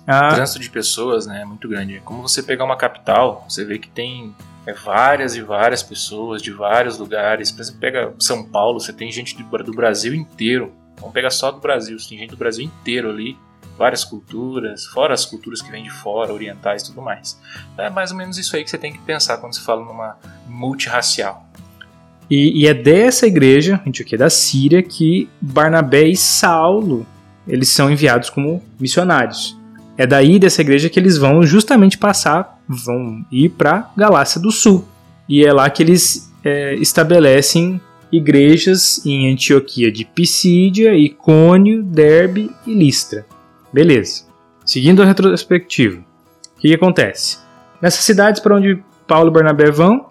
A... 0.08 0.29
O 0.29 0.36
trânsito 0.36 0.60
de 0.60 0.70
pessoas 0.72 1.27
né, 1.27 1.41
é 1.43 1.46
muito 1.46 1.70
grande. 1.70 2.01
Como 2.03 2.22
você 2.22 2.41
pegar 2.41 2.65
uma 2.65 2.75
capital, 2.75 3.46
você 3.48 3.63
vê 3.63 3.77
que 3.77 3.89
tem 3.89 4.36
é, 4.65 4.74
várias 4.74 5.36
e 5.36 5.41
várias 5.41 5.84
pessoas 5.84 6.41
de 6.41 6.51
vários 6.51 6.98
lugares. 6.98 7.51
Por 7.51 7.62
exemplo, 7.62 7.79
pega 7.79 8.13
São 8.20 8.43
Paulo, 8.43 8.79
você 8.79 8.91
tem 8.91 9.12
gente 9.12 9.38
do 9.38 9.72
Brasil 9.72 10.15
inteiro. 10.15 10.74
Vamos 11.03 11.13
pegar 11.13 11.29
só 11.29 11.51
do 11.51 11.60
Brasil, 11.60 11.98
tem 11.98 12.17
gente 12.17 12.31
do 12.31 12.38
Brasil 12.38 12.63
inteiro 12.65 13.10
ali 13.10 13.38
várias 13.77 14.05
culturas, 14.05 14.86
fora 14.86 15.13
as 15.13 15.25
culturas 15.25 15.62
que 15.62 15.69
vêm 15.69 15.83
de 15.83 15.89
fora, 15.89 16.33
orientais 16.33 16.83
e 16.83 16.86
tudo 16.86 17.01
mais. 17.01 17.38
É 17.77 17.89
mais 17.89 18.12
ou 18.12 18.17
menos 18.17 18.38
isso 18.38 18.55
aí 18.55 18.63
que 18.63 18.69
você 18.69 18.77
tem 18.77 18.93
que 18.93 19.00
pensar 19.00 19.38
quando 19.38 19.53
se 19.53 19.62
fala 19.62 19.83
numa 19.83 20.17
multirracial. 20.48 21.45
E, 22.29 22.62
e 22.62 22.67
é 22.67 22.74
dessa 22.74 23.27
igreja, 23.27 23.81
Antioquia 23.86 24.17
da 24.17 24.29
Síria, 24.29 24.81
que 24.81 25.29
Barnabé 25.41 26.05
e 26.05 26.15
Saulo 26.15 27.05
eles 27.45 27.69
são 27.69 27.91
enviados 27.91 28.29
como 28.29 28.63
missionários. 28.79 29.60
É 29.98 30.07
daí 30.07 30.39
dessa 30.39 30.62
igreja 30.62 30.89
que 30.89 31.00
eles 31.00 31.17
vão 31.17 31.43
justamente 31.43 31.98
passar, 31.98 32.60
vão 32.67 33.25
ir 33.29 33.50
para 33.50 33.91
Galácia 33.98 34.39
do 34.39 34.51
Sul. 34.51 34.88
E 35.27 35.45
é 35.45 35.51
lá 35.51 35.69
que 35.69 35.83
eles 35.83 36.31
é, 36.43 36.75
estabelecem 36.75 37.81
igrejas 38.13 39.03
em 39.05 39.32
Antioquia 39.34 39.91
de 39.91 40.05
Pisídia, 40.05 40.96
Icônio, 40.96 41.82
Derbe 41.82 42.51
e 42.65 42.74
Listra. 42.74 43.25
Beleza. 43.74 44.25
Seguindo 44.63 45.01
a 45.01 45.05
retrospectiva, 45.05 46.00
o 46.00 46.60
que, 46.60 46.70
que 46.70 46.75
acontece? 46.75 47.39
Nessas 47.82 48.05
cidades 48.05 48.39
para 48.39 48.55
onde 48.55 48.82
Paulo 49.08 49.29
e 49.29 49.34
Barnabé 49.34 49.72
vão, 49.72 50.10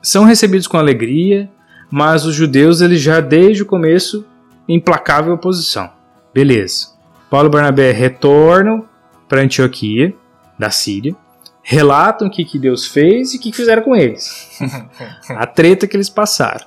são 0.00 0.24
recebidos 0.24 0.68
com 0.68 0.78
alegria, 0.78 1.50
mas 1.90 2.24
os 2.24 2.34
judeus 2.34 2.80
eles 2.80 3.00
já 3.00 3.20
desde 3.20 3.64
o 3.64 3.66
começo 3.66 4.24
implacável 4.68 5.34
oposição. 5.34 5.90
Beleza. 6.32 6.90
Paulo 7.28 7.48
e 7.48 7.52
Barnabé 7.52 7.90
retornam 7.90 8.88
para 9.28 9.42
Antioquia, 9.42 10.14
da 10.56 10.70
Síria, 10.70 11.16
relatam 11.62 12.28
o 12.28 12.30
que, 12.30 12.44
que 12.44 12.58
Deus 12.58 12.86
fez 12.86 13.34
e 13.34 13.36
o 13.36 13.40
que, 13.40 13.50
que 13.50 13.56
fizeram 13.56 13.82
com 13.82 13.96
eles. 13.96 14.48
a 15.28 15.46
treta 15.46 15.86
que 15.86 15.96
eles 15.96 16.08
passaram. 16.08 16.64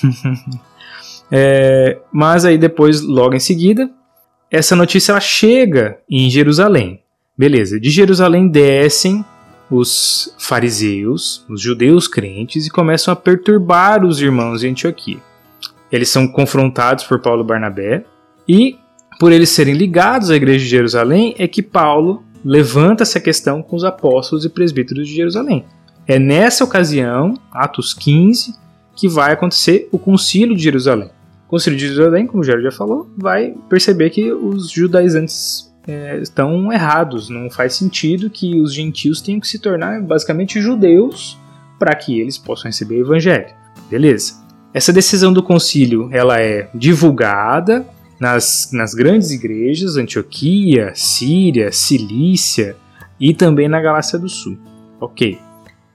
é, 1.30 1.98
mas 2.12 2.44
aí 2.44 2.58
depois, 2.58 3.00
logo 3.00 3.34
em 3.34 3.40
seguida, 3.40 3.90
essa 4.50 4.76
notícia 4.76 5.12
ela 5.12 5.20
chega 5.20 5.98
em 6.08 6.28
Jerusalém. 6.28 7.00
Beleza, 7.36 7.80
de 7.80 7.90
Jerusalém 7.90 8.48
descem 8.48 9.24
os 9.70 10.34
fariseus, 10.38 11.44
os 11.48 11.60
judeus 11.60 12.06
crentes, 12.06 12.66
e 12.66 12.70
começam 12.70 13.10
a 13.10 13.16
perturbar 13.16 14.04
os 14.04 14.20
irmãos 14.20 14.62
em 14.62 14.70
Antioquia. 14.70 15.18
Eles 15.90 16.10
são 16.10 16.28
confrontados 16.28 17.04
por 17.04 17.20
Paulo 17.20 17.42
e 17.42 17.46
Barnabé, 17.46 18.04
e 18.46 18.76
por 19.18 19.32
eles 19.32 19.48
serem 19.48 19.74
ligados 19.74 20.30
à 20.30 20.36
igreja 20.36 20.64
de 20.64 20.70
Jerusalém, 20.70 21.34
é 21.38 21.48
que 21.48 21.62
Paulo 21.62 22.22
levanta 22.44 23.02
essa 23.02 23.20
questão 23.20 23.62
com 23.62 23.76
os 23.76 23.84
apóstolos 23.84 24.44
e 24.44 24.50
presbíteros 24.50 25.08
de 25.08 25.14
Jerusalém. 25.14 25.64
É 26.06 26.18
nessa 26.18 26.64
ocasião, 26.64 27.34
Atos 27.50 27.94
15, 27.94 28.54
que 28.96 29.08
vai 29.08 29.32
acontecer 29.32 29.88
o 29.90 29.98
concílio 29.98 30.56
de 30.56 30.62
Jerusalém. 30.62 31.10
Concílio 31.48 31.78
de 31.78 31.86
Jerusalém, 31.86 32.26
como 32.26 32.42
o 32.42 32.44
Jair 32.44 32.62
já 32.62 32.72
falou, 32.72 33.10
vai 33.16 33.54
perceber 33.68 34.10
que 34.10 34.32
os 34.32 34.70
judaizantes 34.70 35.72
é, 35.86 36.18
estão 36.18 36.72
errados. 36.72 37.28
Não 37.28 37.50
faz 37.50 37.74
sentido 37.74 38.30
que 38.30 38.60
os 38.60 38.72
gentios 38.72 39.20
tenham 39.20 39.40
que 39.40 39.48
se 39.48 39.58
tornar 39.58 40.00
basicamente 40.00 40.60
judeus 40.60 41.38
para 41.78 41.94
que 41.94 42.20
eles 42.20 42.38
possam 42.38 42.66
receber 42.66 42.96
o 42.96 43.06
evangelho. 43.06 43.54
Beleza. 43.90 44.40
Essa 44.72 44.92
decisão 44.92 45.32
do 45.32 45.42
concílio 45.42 46.08
ela 46.12 46.40
é 46.40 46.70
divulgada 46.74 47.86
nas, 48.18 48.70
nas 48.72 48.94
grandes 48.94 49.30
igrejas, 49.30 49.96
Antioquia, 49.96 50.92
Síria, 50.94 51.70
Cilícia 51.72 52.76
e 53.20 53.34
também 53.34 53.68
na 53.68 53.80
Galácia 53.80 54.18
do 54.18 54.28
Sul. 54.28 54.56
Ok. 55.00 55.38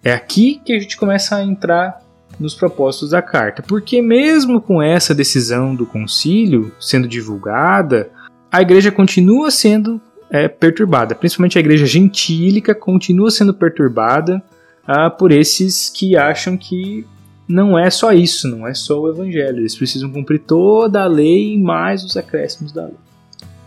É 0.03 0.13
aqui 0.13 0.61
que 0.63 0.73
a 0.73 0.79
gente 0.79 0.97
começa 0.97 1.37
a 1.37 1.43
entrar 1.43 2.01
nos 2.39 2.53
propósitos 2.53 3.12
da 3.12 3.22
carta, 3.22 3.63
porque 3.63 4.01
mesmo 4.01 4.62
com 4.62 4.82
essa 4.82 5.13
decisão 5.13 5.75
do 5.75 5.86
concílio 5.86 6.72
sendo 6.79 7.08
divulgada, 7.08 8.12
a 8.51 8.62
igreja 8.62 8.91
continua 8.91 9.50
sendo 9.50 10.00
é, 10.29 10.48
perturbada, 10.48 11.15
principalmente 11.15 11.58
a 11.58 11.62
igreja 11.62 11.86
gentílica 11.86 12.75
continua 12.75 13.32
sendo 13.32 13.53
perturbada 13.53 14.41
ah, 14.86 15.10
por 15.10 15.32
esses 15.32 15.89
que 15.89 16.15
acham 16.15 16.58
que 16.58 17.06
não 17.48 17.79
é 17.79 17.89
só 17.89 18.12
isso, 18.12 18.48
não 18.48 18.67
é 18.67 18.74
só 18.74 19.00
o 19.00 19.10
evangelho, 19.10 19.60
eles 19.60 19.75
precisam 19.75 20.12
cumprir 20.12 20.39
toda 20.39 21.03
a 21.03 21.08
lei 21.08 21.58
mais 21.58 22.03
os 22.03 22.17
acréscimos 22.17 22.72
da 22.72 22.86
lei. 22.86 22.98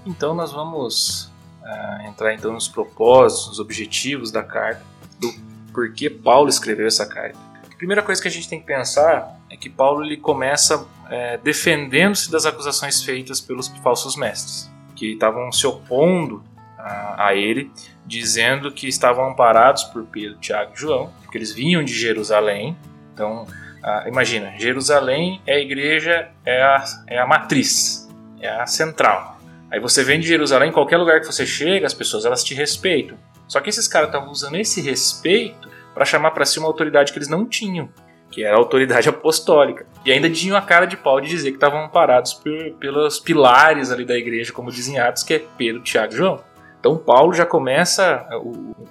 Então 0.07 0.35
nós 0.35 0.53
vamos 0.53 1.31
uh, 1.63 2.09
entrar 2.09 2.35
então 2.35 2.53
nos 2.53 2.69
propósitos, 2.69 3.49
nos 3.49 3.59
objetivos 3.59 4.31
da 4.31 4.43
carta, 4.43 4.83
do 5.19 5.33
porquê 5.73 6.11
Paulo 6.11 6.49
escreveu 6.49 6.87
essa 6.87 7.07
carta. 7.07 7.39
A 7.81 7.87
primeira 7.91 8.03
coisa 8.03 8.21
que 8.21 8.29
a 8.29 8.31
gente 8.31 8.47
tem 8.47 8.61
que 8.61 8.67
pensar 8.67 9.41
é 9.49 9.57
que 9.57 9.71
Paulo 9.71 10.05
ele 10.05 10.19
começa 10.19 10.87
é, 11.09 11.39
defendendo-se 11.39 12.31
das 12.31 12.45
acusações 12.45 13.03
feitas 13.03 13.41
pelos 13.41 13.69
falsos 13.83 14.17
mestres, 14.17 14.71
que 14.95 15.13
estavam 15.13 15.51
se 15.51 15.67
opondo 15.67 16.45
a, 16.77 17.29
a 17.29 17.35
ele, 17.35 17.73
dizendo 18.05 18.71
que 18.71 18.87
estavam 18.87 19.31
amparados 19.31 19.85
por 19.85 20.05
Pedro, 20.05 20.37
Tiago 20.37 20.73
e 20.77 20.79
João, 20.79 21.11
porque 21.23 21.39
eles 21.39 21.55
vinham 21.55 21.83
de 21.83 21.95
Jerusalém. 21.95 22.77
Então, 23.15 23.47
ah, 23.83 24.05
imagina, 24.07 24.53
Jerusalém 24.59 25.41
é 25.47 25.55
a 25.55 25.61
igreja, 25.61 26.29
é 26.45 26.63
a, 26.63 26.85
é 27.07 27.19
a 27.19 27.27
matriz, 27.27 28.07
é 28.43 28.51
a 28.61 28.67
central. 28.67 29.41
Aí 29.71 29.81
você 29.81 30.05
vem 30.05 30.21
de 30.21 30.27
Jerusalém, 30.29 30.71
qualquer 30.71 30.99
lugar 30.99 31.19
que 31.21 31.27
você 31.27 31.47
chega, 31.47 31.87
as 31.87 31.95
pessoas 31.95 32.27
elas 32.27 32.45
te 32.45 32.55
respeitam. 32.55 33.17
Só 33.49 33.59
que 33.59 33.71
esses 33.71 33.89
caras 33.89 34.11
estavam 34.11 34.31
usando 34.31 34.57
esse 34.57 34.83
respeito 34.83 35.70
para 36.01 36.07
chamar 36.07 36.31
para 36.31 36.47
si 36.47 36.59
uma 36.59 36.67
autoridade 36.67 37.13
que 37.13 37.19
eles 37.19 37.29
não 37.29 37.45
tinham, 37.45 37.91
que 38.31 38.43
era 38.43 38.57
a 38.57 38.59
autoridade 38.59 39.07
apostólica. 39.11 39.87
E 40.03 40.11
ainda 40.11 40.31
tinham 40.31 40.57
a 40.57 40.63
cara 40.63 40.87
de 40.87 40.97
pau 40.97 41.21
de 41.21 41.29
dizer 41.29 41.51
que 41.51 41.59
estavam 41.59 41.85
amparados 41.85 42.33
por, 42.33 42.55
pelos 42.81 43.21
pilares 43.21 43.93
ali 43.93 44.07
da 44.07 44.17
igreja, 44.17 44.51
como 44.51 44.73
dizem 44.73 44.99
Atos, 44.99 45.23
que 45.23 45.35
é 45.35 45.45
Pedro, 45.59 45.83
Tiago 45.83 46.15
e 46.15 46.17
João. 46.17 46.41
Então 46.79 46.97
Paulo 46.97 47.35
já 47.35 47.45
começa, 47.45 48.27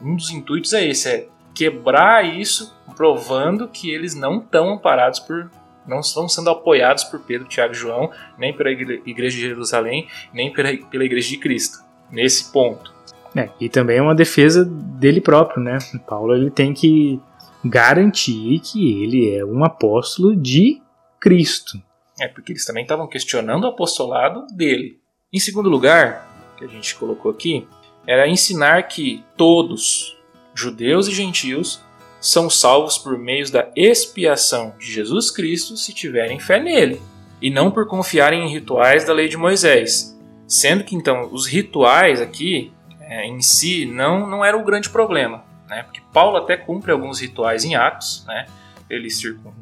um 0.03 0.15
dos 0.15 0.29
intuitos 0.29 0.71
é 0.71 0.85
esse, 0.85 1.09
é 1.09 1.27
quebrar 1.55 2.23
isso, 2.23 2.77
provando 2.95 3.67
que 3.67 3.89
eles 3.89 4.13
não 4.13 4.37
estão 4.37 4.69
amparados 4.69 5.19
por, 5.19 5.49
não 5.87 6.01
estão 6.01 6.29
sendo 6.29 6.51
apoiados 6.51 7.05
por 7.05 7.21
Pedro, 7.21 7.47
Tiago 7.47 7.73
e 7.73 7.75
João, 7.75 8.11
nem 8.37 8.55
pela 8.55 8.69
igreja 8.69 9.35
de 9.35 9.41
Jerusalém, 9.41 10.07
nem 10.31 10.53
pela 10.53 10.69
igreja 11.03 11.27
de 11.27 11.37
Cristo, 11.37 11.79
nesse 12.11 12.51
ponto. 12.51 12.98
É, 13.35 13.49
e 13.59 13.69
também 13.69 13.97
é 13.97 14.01
uma 14.01 14.15
defesa 14.15 14.65
dele 14.65 15.21
próprio, 15.21 15.61
né? 15.61 15.77
Paulo 16.07 16.35
ele 16.35 16.49
tem 16.49 16.73
que 16.73 17.19
garantir 17.63 18.59
que 18.59 19.03
ele 19.03 19.35
é 19.35 19.45
um 19.45 19.63
apóstolo 19.63 20.35
de 20.35 20.81
Cristo. 21.19 21.81
É, 22.19 22.27
porque 22.27 22.51
eles 22.51 22.65
também 22.65 22.83
estavam 22.83 23.07
questionando 23.07 23.65
o 23.65 23.67
apostolado 23.67 24.45
dele. 24.47 24.99
Em 25.31 25.39
segundo 25.39 25.69
lugar, 25.69 26.27
que 26.57 26.65
a 26.65 26.67
gente 26.67 26.95
colocou 26.95 27.31
aqui, 27.31 27.67
era 28.07 28.27
ensinar 28.27 28.83
que 28.83 29.23
todos, 29.37 30.17
judeus 30.53 31.07
e 31.07 31.13
gentios, 31.13 31.81
são 32.19 32.49
salvos 32.49 32.97
por 32.97 33.17
meio 33.17 33.49
da 33.51 33.71
expiação 33.75 34.73
de 34.77 34.91
Jesus 34.91 35.31
Cristo 35.31 35.77
se 35.77 35.93
tiverem 35.93 36.39
fé 36.39 36.59
nele, 36.59 37.01
e 37.41 37.49
não 37.49 37.71
por 37.71 37.87
confiarem 37.87 38.45
em 38.45 38.51
rituais 38.51 39.05
da 39.05 39.13
lei 39.13 39.29
de 39.29 39.37
Moisés. 39.37 40.17
Sendo 40.47 40.83
que 40.83 40.95
então 40.95 41.29
os 41.31 41.45
rituais 41.45 42.19
aqui 42.19 42.73
é, 43.09 43.25
em 43.25 43.41
si 43.41 43.85
não, 43.87 44.27
não 44.27 44.45
era 44.45 44.55
o 44.55 44.63
grande 44.63 44.89
problema, 44.89 45.43
né? 45.67 45.83
porque 45.83 45.99
Paulo 46.13 46.37
até 46.37 46.55
cumpre 46.55 46.91
alguns 46.91 47.19
rituais 47.19 47.65
em 47.65 47.75
Atos, 47.75 48.23
né? 48.27 48.45
ele 48.89 49.09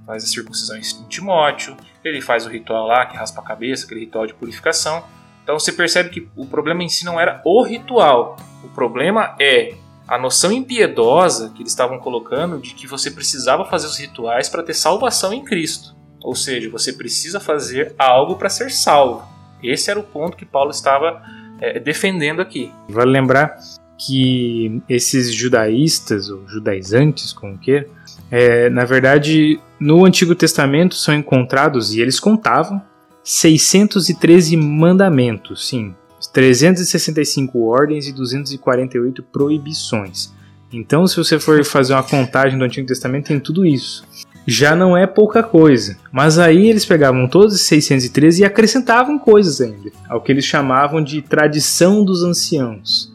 faz 0.06 0.24
a 0.24 0.28
circuncisão 0.28 0.78
em 0.78 0.82
Timóteo, 1.08 1.76
ele 2.04 2.22
faz 2.22 2.46
o 2.46 2.50
ritual 2.50 2.86
lá 2.86 3.06
que 3.06 3.18
raspa 3.18 3.42
a 3.42 3.44
cabeça, 3.44 3.86
aquele 3.86 4.02
ritual 4.02 4.28
de 4.28 4.34
purificação, 4.34 5.04
então 5.48 5.58
você 5.58 5.72
percebe 5.72 6.10
que 6.10 6.30
o 6.36 6.46
problema 6.46 6.84
em 6.84 6.90
si 6.90 7.06
não 7.06 7.18
era 7.18 7.42
o 7.46 7.64
ritual. 7.64 8.36
O 8.66 8.68
problema 8.68 9.34
é 9.40 9.76
a 10.06 10.18
noção 10.18 10.52
impiedosa 10.52 11.54
que 11.56 11.62
eles 11.62 11.72
estavam 11.72 12.00
colocando 12.00 12.60
de 12.60 12.74
que 12.74 12.86
você 12.86 13.10
precisava 13.10 13.64
fazer 13.64 13.88
os 13.88 13.98
rituais 13.98 14.50
para 14.50 14.62
ter 14.62 14.74
salvação 14.74 15.32
em 15.32 15.46
Cristo. 15.46 15.96
Ou 16.22 16.36
seja, 16.36 16.70
você 16.70 16.92
precisa 16.92 17.40
fazer 17.40 17.96
algo 17.98 18.36
para 18.36 18.50
ser 18.50 18.70
salvo. 18.72 19.26
Esse 19.64 19.90
era 19.90 19.98
o 19.98 20.04
ponto 20.04 20.36
que 20.36 20.46
Paulo 20.46 20.72
estava 20.72 21.24
é, 21.60 21.80
defendendo 21.80 22.42
aqui. 22.42 22.72
Vale 22.90 23.12
lembrar 23.12 23.58
que 23.98 24.82
esses 24.88 25.34
judaístas, 25.34 26.30
ou 26.30 26.48
judaizantes, 26.48 27.34
como 27.34 27.58
queira, 27.58 27.88
é, 28.30 28.70
na 28.70 28.86
verdade, 28.86 29.60
no 29.80 30.06
Antigo 30.06 30.36
Testamento 30.36 30.96
são 30.96 31.16
encontrados, 31.16 31.94
e 31.94 32.02
eles 32.02 32.20
contavam, 32.20 32.82
613 33.24 34.56
mandamentos, 34.56 35.68
sim, 35.68 35.94
365 36.34 37.60
ordens 37.66 38.08
e 38.08 38.14
248 38.14 39.24
proibições. 39.24 40.32
Então, 40.72 41.08
se 41.08 41.16
você 41.18 41.40
for 41.40 41.64
fazer 41.64 41.94
uma 41.94 42.04
contagem 42.04 42.58
do 42.58 42.64
Antigo 42.64 42.88
Testamento, 42.88 43.28
tem 43.28 43.40
tudo 43.40 43.66
isso. 43.66 44.07
Já 44.48 44.76
não 44.76 44.96
é 44.96 45.06
pouca 45.06 45.44
coisa. 45.44 45.98
Mas 46.12 46.40
aí 46.40 46.68
eles 46.68 46.86
pegavam 46.86 47.28
todos 47.28 47.54
os 47.54 47.62
613 47.62 48.42
e 48.42 48.46
acrescentavam 48.46 49.20
coisas 49.20 49.60
ainda, 49.60 49.92
ao 50.08 50.22
que 50.22 50.32
eles 50.32 50.46
chamavam 50.46 51.04
de 51.04 51.22
tradição 51.22 52.04
dos 52.04 52.24
anciãos. 52.24 53.14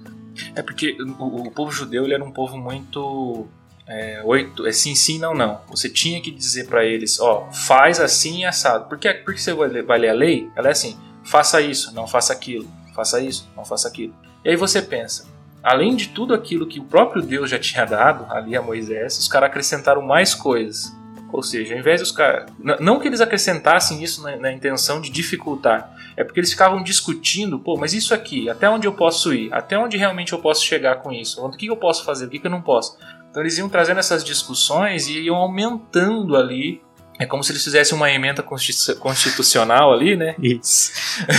É 0.55 0.61
porque 0.61 0.97
o, 1.19 1.47
o 1.47 1.51
povo 1.51 1.73
judeu 1.73 2.05
ele 2.05 2.15
era 2.15 2.23
um 2.23 2.31
povo 2.31 2.59
muito 2.59 3.49
é, 3.87 4.23
oito, 4.25 4.67
é 4.67 4.73
sim, 4.73 4.95
sim, 4.95 5.19
não, 5.19 5.35
não. 5.35 5.61
Você 5.69 5.89
tinha 5.89 6.21
que 6.21 6.31
dizer 6.31 6.67
para 6.67 6.85
eles, 6.85 7.19
ó, 7.19 7.49
faz 7.51 8.01
assim 8.01 8.41
e 8.41 8.45
assado. 8.45 8.89
Por 8.89 8.99
que, 8.99 9.13
por 9.13 9.35
que 9.35 9.41
você 9.41 9.53
vai 9.53 9.69
ler, 9.69 9.85
vai 9.85 9.99
ler 9.99 10.11
a 10.11 10.15
lei? 10.15 10.51
Ela 10.55 10.69
é 10.69 10.73
assim, 10.73 10.97
faça 11.25 11.61
isso, 11.61 11.95
não 11.95 12.07
faça 12.07 12.33
aquilo, 12.33 12.69
faça 12.95 13.21
isso, 13.21 13.49
não 13.57 13.65
faça 13.65 13.89
aquilo. 13.89 14.15
E 14.45 14.51
aí 14.51 14.57
você 14.57 14.81
pensa, 14.81 15.27
além 15.63 15.97
de 15.97 16.09
tudo 16.09 16.35
aquilo 16.35 16.67
que 16.67 16.81
o 16.81 16.85
próprio 16.85 17.23
Deus 17.23 17.51
já 17.51 17.59
tinha 17.59 17.85
dado 17.85 18.31
ali 18.33 18.57
a 18.57 18.63
Moisés, 18.63 19.19
os 19.19 19.29
caras 19.29 19.51
acrescentaram 19.51 20.03
mais 20.03 20.35
coisas. 20.35 20.93
Ou 21.33 21.43
seja, 21.43 21.73
ao 21.73 21.81
invés 21.81 21.99
de 21.99 22.05
os 22.05 22.13
caras. 22.13 22.53
Não 22.79 23.01
que 23.01 23.09
eles 23.09 23.23
acrescentassem 23.23 24.03
isso 24.03 24.23
na, 24.23 24.37
na, 24.37 24.53
intenção 24.53 25.01
de 25.01 25.11
dificultar, 25.11 25.91
é 26.15 26.23
porque 26.23 26.39
eles 26.39 26.51
ficavam 26.51 26.83
discutindo, 26.83 27.59
pô, 27.59 27.77
mas 27.79 27.95
isso 27.95 28.13
aqui, 28.13 28.51
até 28.51 28.69
onde 28.69 28.87
eu 28.87 28.93
posso 28.93 29.33
ir? 29.33 29.53
Até 29.53 29.79
onde 29.79 29.97
realmente 29.97 30.35
eu 30.35 30.39
posso 30.39 30.63
chegar 30.63 30.97
com 30.97 31.11
isso? 31.11 31.43
O 31.45 31.51
que 31.51 31.67
eu 31.67 31.77
posso 31.77 32.05
fazer? 32.05 32.27
O 32.27 32.29
que 32.29 32.41
eu 32.45 32.51
não 32.51 32.61
posso? 32.61 32.99
Então 33.31 33.43
eles 33.43 33.57
iam 33.57 33.69
trazendo 33.69 33.99
essas 33.99 34.23
discussões 34.23 35.09
e 35.09 35.21
iam 35.21 35.37
aumentando 35.37 36.37
ali. 36.37 36.83
É 37.19 37.25
como 37.25 37.43
se 37.43 37.53
eles 37.53 37.65
fizessem 37.65 37.97
uma 37.97 38.11
emenda 38.11 38.43
constitucional 38.43 39.93
ali, 39.93 40.17
né? 40.17 40.35
Isso. 40.43 40.93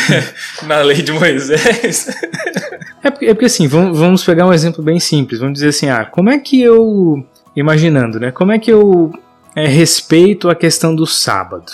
Na 0.65 0.81
lei 0.81 1.03
de 1.03 1.11
Moisés. 1.11 2.07
é, 3.03 3.11
porque, 3.11 3.25
é 3.25 3.33
porque 3.33 3.45
assim, 3.45 3.67
vamos, 3.67 3.99
vamos 3.99 4.23
pegar 4.23 4.47
um 4.47 4.53
exemplo 4.53 4.83
bem 4.83 4.99
simples. 4.99 5.39
Vamos 5.39 5.53
dizer 5.55 5.67
assim, 5.67 5.89
ah, 5.89 6.03
como 6.05 6.31
é 6.31 6.39
que 6.39 6.59
eu. 6.59 7.23
Imaginando, 7.55 8.19
né? 8.19 8.31
Como 8.31 8.51
é 8.51 8.57
que 8.57 8.71
eu 8.71 9.13
é, 9.55 9.67
respeito 9.67 10.49
a 10.49 10.55
questão 10.55 10.95
do 10.95 11.05
sábado? 11.05 11.71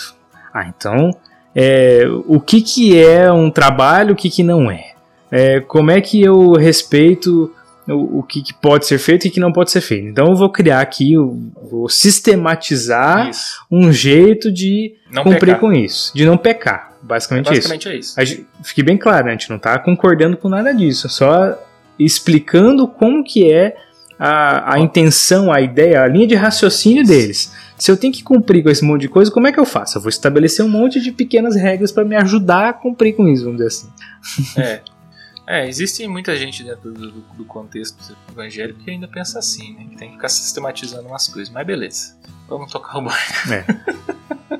Ah, 0.53 0.65
então, 0.67 1.11
é, 1.55 2.03
o 2.25 2.39
que, 2.39 2.61
que 2.61 2.97
é 2.97 3.31
um 3.31 3.49
trabalho, 3.49 4.13
o 4.13 4.15
que, 4.15 4.29
que 4.29 4.43
não 4.43 4.69
é? 4.69 4.93
é 5.31 5.59
como 5.59 5.91
é 5.91 6.01
que 6.01 6.21
eu 6.21 6.53
respeito 6.53 7.53
o, 7.93 8.19
o 8.19 8.23
que, 8.23 8.41
que, 8.41 8.53
pode 8.53 8.85
ser 8.85 8.97
feito 8.97 9.25
e 9.25 9.29
o 9.29 9.31
que 9.31 9.39
não 9.39 9.51
pode 9.51 9.71
ser 9.71 9.81
feito. 9.81 10.07
Então 10.07 10.27
eu 10.27 10.35
vou 10.35 10.49
criar 10.49 10.81
aqui, 10.81 11.13
eu 11.13 11.37
vou 11.69 11.89
sistematizar 11.89 13.29
isso. 13.29 13.65
um 13.69 13.91
jeito 13.91 14.51
de 14.51 14.95
não 15.11 15.23
cumprir 15.23 15.39
pecar. 15.39 15.59
com 15.59 15.73
isso, 15.73 16.11
de 16.15 16.25
não 16.25 16.37
pecar. 16.37 16.89
Basicamente, 17.01 17.47
é 17.47 17.55
basicamente 17.55 17.99
isso. 17.99 18.19
é 18.19 18.23
isso. 18.23 18.45
Fique 18.63 18.83
bem 18.83 18.97
claro, 18.97 19.25
né? 19.25 19.31
a 19.31 19.33
gente 19.33 19.49
não 19.49 19.57
está 19.57 19.77
concordando 19.79 20.37
com 20.37 20.49
nada 20.49 20.73
disso, 20.73 21.09
só 21.09 21.57
explicando 21.97 22.87
como 22.87 23.23
que 23.23 23.51
é 23.51 23.75
a, 24.17 24.75
a 24.75 24.79
intenção, 24.79 25.51
a 25.51 25.61
ideia, 25.61 26.03
a 26.03 26.07
linha 26.07 26.27
de 26.27 26.35
raciocínio 26.35 27.05
deles. 27.05 27.53
Se 27.79 27.89
eu 27.89 27.97
tenho 27.97 28.13
que 28.13 28.21
cumprir 28.21 28.61
com 28.61 28.69
esse 28.69 28.83
monte 28.83 29.01
de 29.01 29.07
coisa, 29.09 29.31
como 29.31 29.47
é 29.47 29.51
que 29.53 29.59
eu 29.59 29.65
faço? 29.65 29.97
Eu 29.97 30.01
vou 30.01 30.09
estabelecer 30.09 30.63
um 30.65 30.69
monte 30.69 30.99
de 30.99 31.11
pequenas 31.13 31.55
regras 31.55 31.91
para 31.91 32.03
me 32.03 32.15
ajudar 32.15 32.69
a 32.69 32.73
cumprir 32.73 33.15
com 33.15 33.27
isso, 33.27 33.45
vamos 33.45 33.57
dizer 33.57 33.67
assim. 33.67 33.89
É. 34.57 34.81
É, 35.51 35.67
existe 35.67 36.07
muita 36.07 36.35
gente 36.35 36.63
dentro 36.63 36.91
do, 36.91 37.11
do, 37.11 37.21
do 37.21 37.45
contexto 37.45 38.15
evangélico 38.31 38.81
que 38.83 38.91
ainda 38.91 39.07
pensa 39.07 39.39
assim, 39.39 39.73
né? 39.73 39.87
Que 39.89 39.95
tem 39.95 40.09
que 40.09 40.15
ficar 40.15 40.29
sistematizando 40.29 41.07
umas 41.07 41.27
coisas, 41.27 41.51
mas 41.51 41.65
beleza. 41.65 42.15
Vamos 42.47 42.71
tocar 42.71 42.99
o 42.99 43.01
barco. 43.01 43.51
É. 43.51 43.65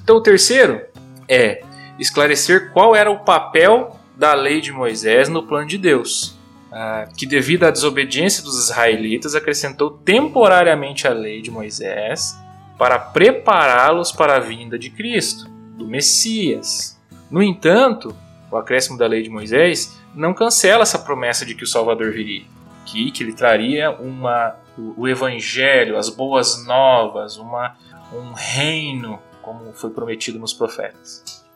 então 0.00 0.16
o 0.16 0.20
terceiro 0.20 0.80
é 1.28 1.64
esclarecer 1.98 2.70
qual 2.72 2.94
era 2.94 3.10
o 3.10 3.18
papel 3.24 3.98
da 4.16 4.32
lei 4.34 4.60
de 4.60 4.70
Moisés 4.70 5.28
no 5.28 5.42
plano 5.42 5.66
de 5.66 5.76
Deus. 5.76 6.38
Ah, 6.70 7.08
que 7.16 7.26
devido 7.26 7.64
à 7.64 7.70
desobediência 7.70 8.42
dos 8.42 8.58
israelitas 8.58 9.34
acrescentou 9.34 9.90
temporariamente 9.90 11.06
a 11.06 11.10
lei 11.10 11.42
de 11.42 11.50
Moisés 11.50 12.34
para 12.82 12.98
prepará-los 12.98 14.10
para 14.10 14.38
a 14.38 14.40
vinda 14.40 14.76
de 14.76 14.90
Cristo, 14.90 15.48
do 15.78 15.86
Messias. 15.86 17.00
No 17.30 17.40
entanto, 17.40 18.12
o 18.50 18.56
acréscimo 18.56 18.98
da 18.98 19.06
lei 19.06 19.22
de 19.22 19.30
Moisés 19.30 19.96
não 20.12 20.34
cancela 20.34 20.82
essa 20.82 20.98
promessa 20.98 21.46
de 21.46 21.54
que 21.54 21.62
o 21.62 21.66
Salvador 21.66 22.10
viria, 22.10 22.42
que, 22.84 23.12
que 23.12 23.22
ele 23.22 23.34
traria 23.34 23.92
uma 23.92 24.56
o, 24.76 25.02
o 25.02 25.08
evangelho, 25.08 25.96
as 25.96 26.08
boas 26.08 26.66
novas, 26.66 27.36
uma, 27.36 27.76
um 28.12 28.32
reino, 28.32 29.20
como 29.42 29.72
foi 29.74 29.90
prometido 29.90 30.40
nos 30.40 30.52
profetas. 30.52 31.46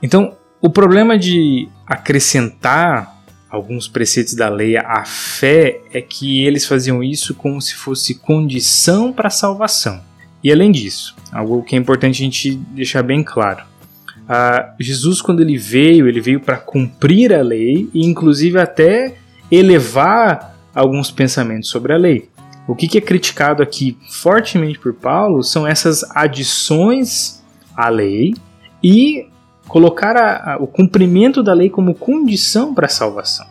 Então, 0.00 0.36
o 0.60 0.70
problema 0.70 1.18
de 1.18 1.68
acrescentar 1.84 3.12
alguns 3.50 3.88
preceitos 3.88 4.34
da 4.34 4.48
lei 4.48 4.76
à 4.76 5.04
fé 5.04 5.80
é 5.92 6.00
que 6.00 6.46
eles 6.46 6.64
faziam 6.64 7.02
isso 7.02 7.34
como 7.34 7.60
se 7.60 7.74
fosse 7.74 8.14
condição 8.20 9.12
para 9.12 9.26
a 9.26 9.32
salvação. 9.32 10.00
E 10.46 10.52
além 10.52 10.70
disso, 10.70 11.16
algo 11.32 11.60
que 11.64 11.74
é 11.74 11.78
importante 11.78 12.22
a 12.22 12.24
gente 12.24 12.54
deixar 12.54 13.02
bem 13.02 13.20
claro. 13.20 13.64
Jesus, 14.78 15.20
quando 15.20 15.40
ele 15.40 15.58
veio, 15.58 16.06
ele 16.06 16.20
veio 16.20 16.38
para 16.38 16.56
cumprir 16.56 17.34
a 17.34 17.42
lei 17.42 17.90
e, 17.92 18.06
inclusive, 18.06 18.56
até 18.56 19.16
elevar 19.50 20.56
alguns 20.72 21.10
pensamentos 21.10 21.68
sobre 21.68 21.92
a 21.92 21.96
lei. 21.96 22.28
O 22.64 22.76
que, 22.76 22.86
que 22.86 22.96
é 22.96 23.00
criticado 23.00 23.60
aqui 23.60 23.98
fortemente 24.08 24.78
por 24.78 24.94
Paulo 24.94 25.42
são 25.42 25.66
essas 25.66 26.04
adições 26.14 27.42
à 27.76 27.88
lei 27.88 28.32
e 28.80 29.26
colocar 29.66 30.16
a, 30.16 30.52
a, 30.52 30.56
o 30.58 30.68
cumprimento 30.68 31.42
da 31.42 31.54
lei 31.54 31.68
como 31.68 31.92
condição 31.92 32.72
para 32.72 32.86
a 32.86 32.88
salvação. 32.88 33.48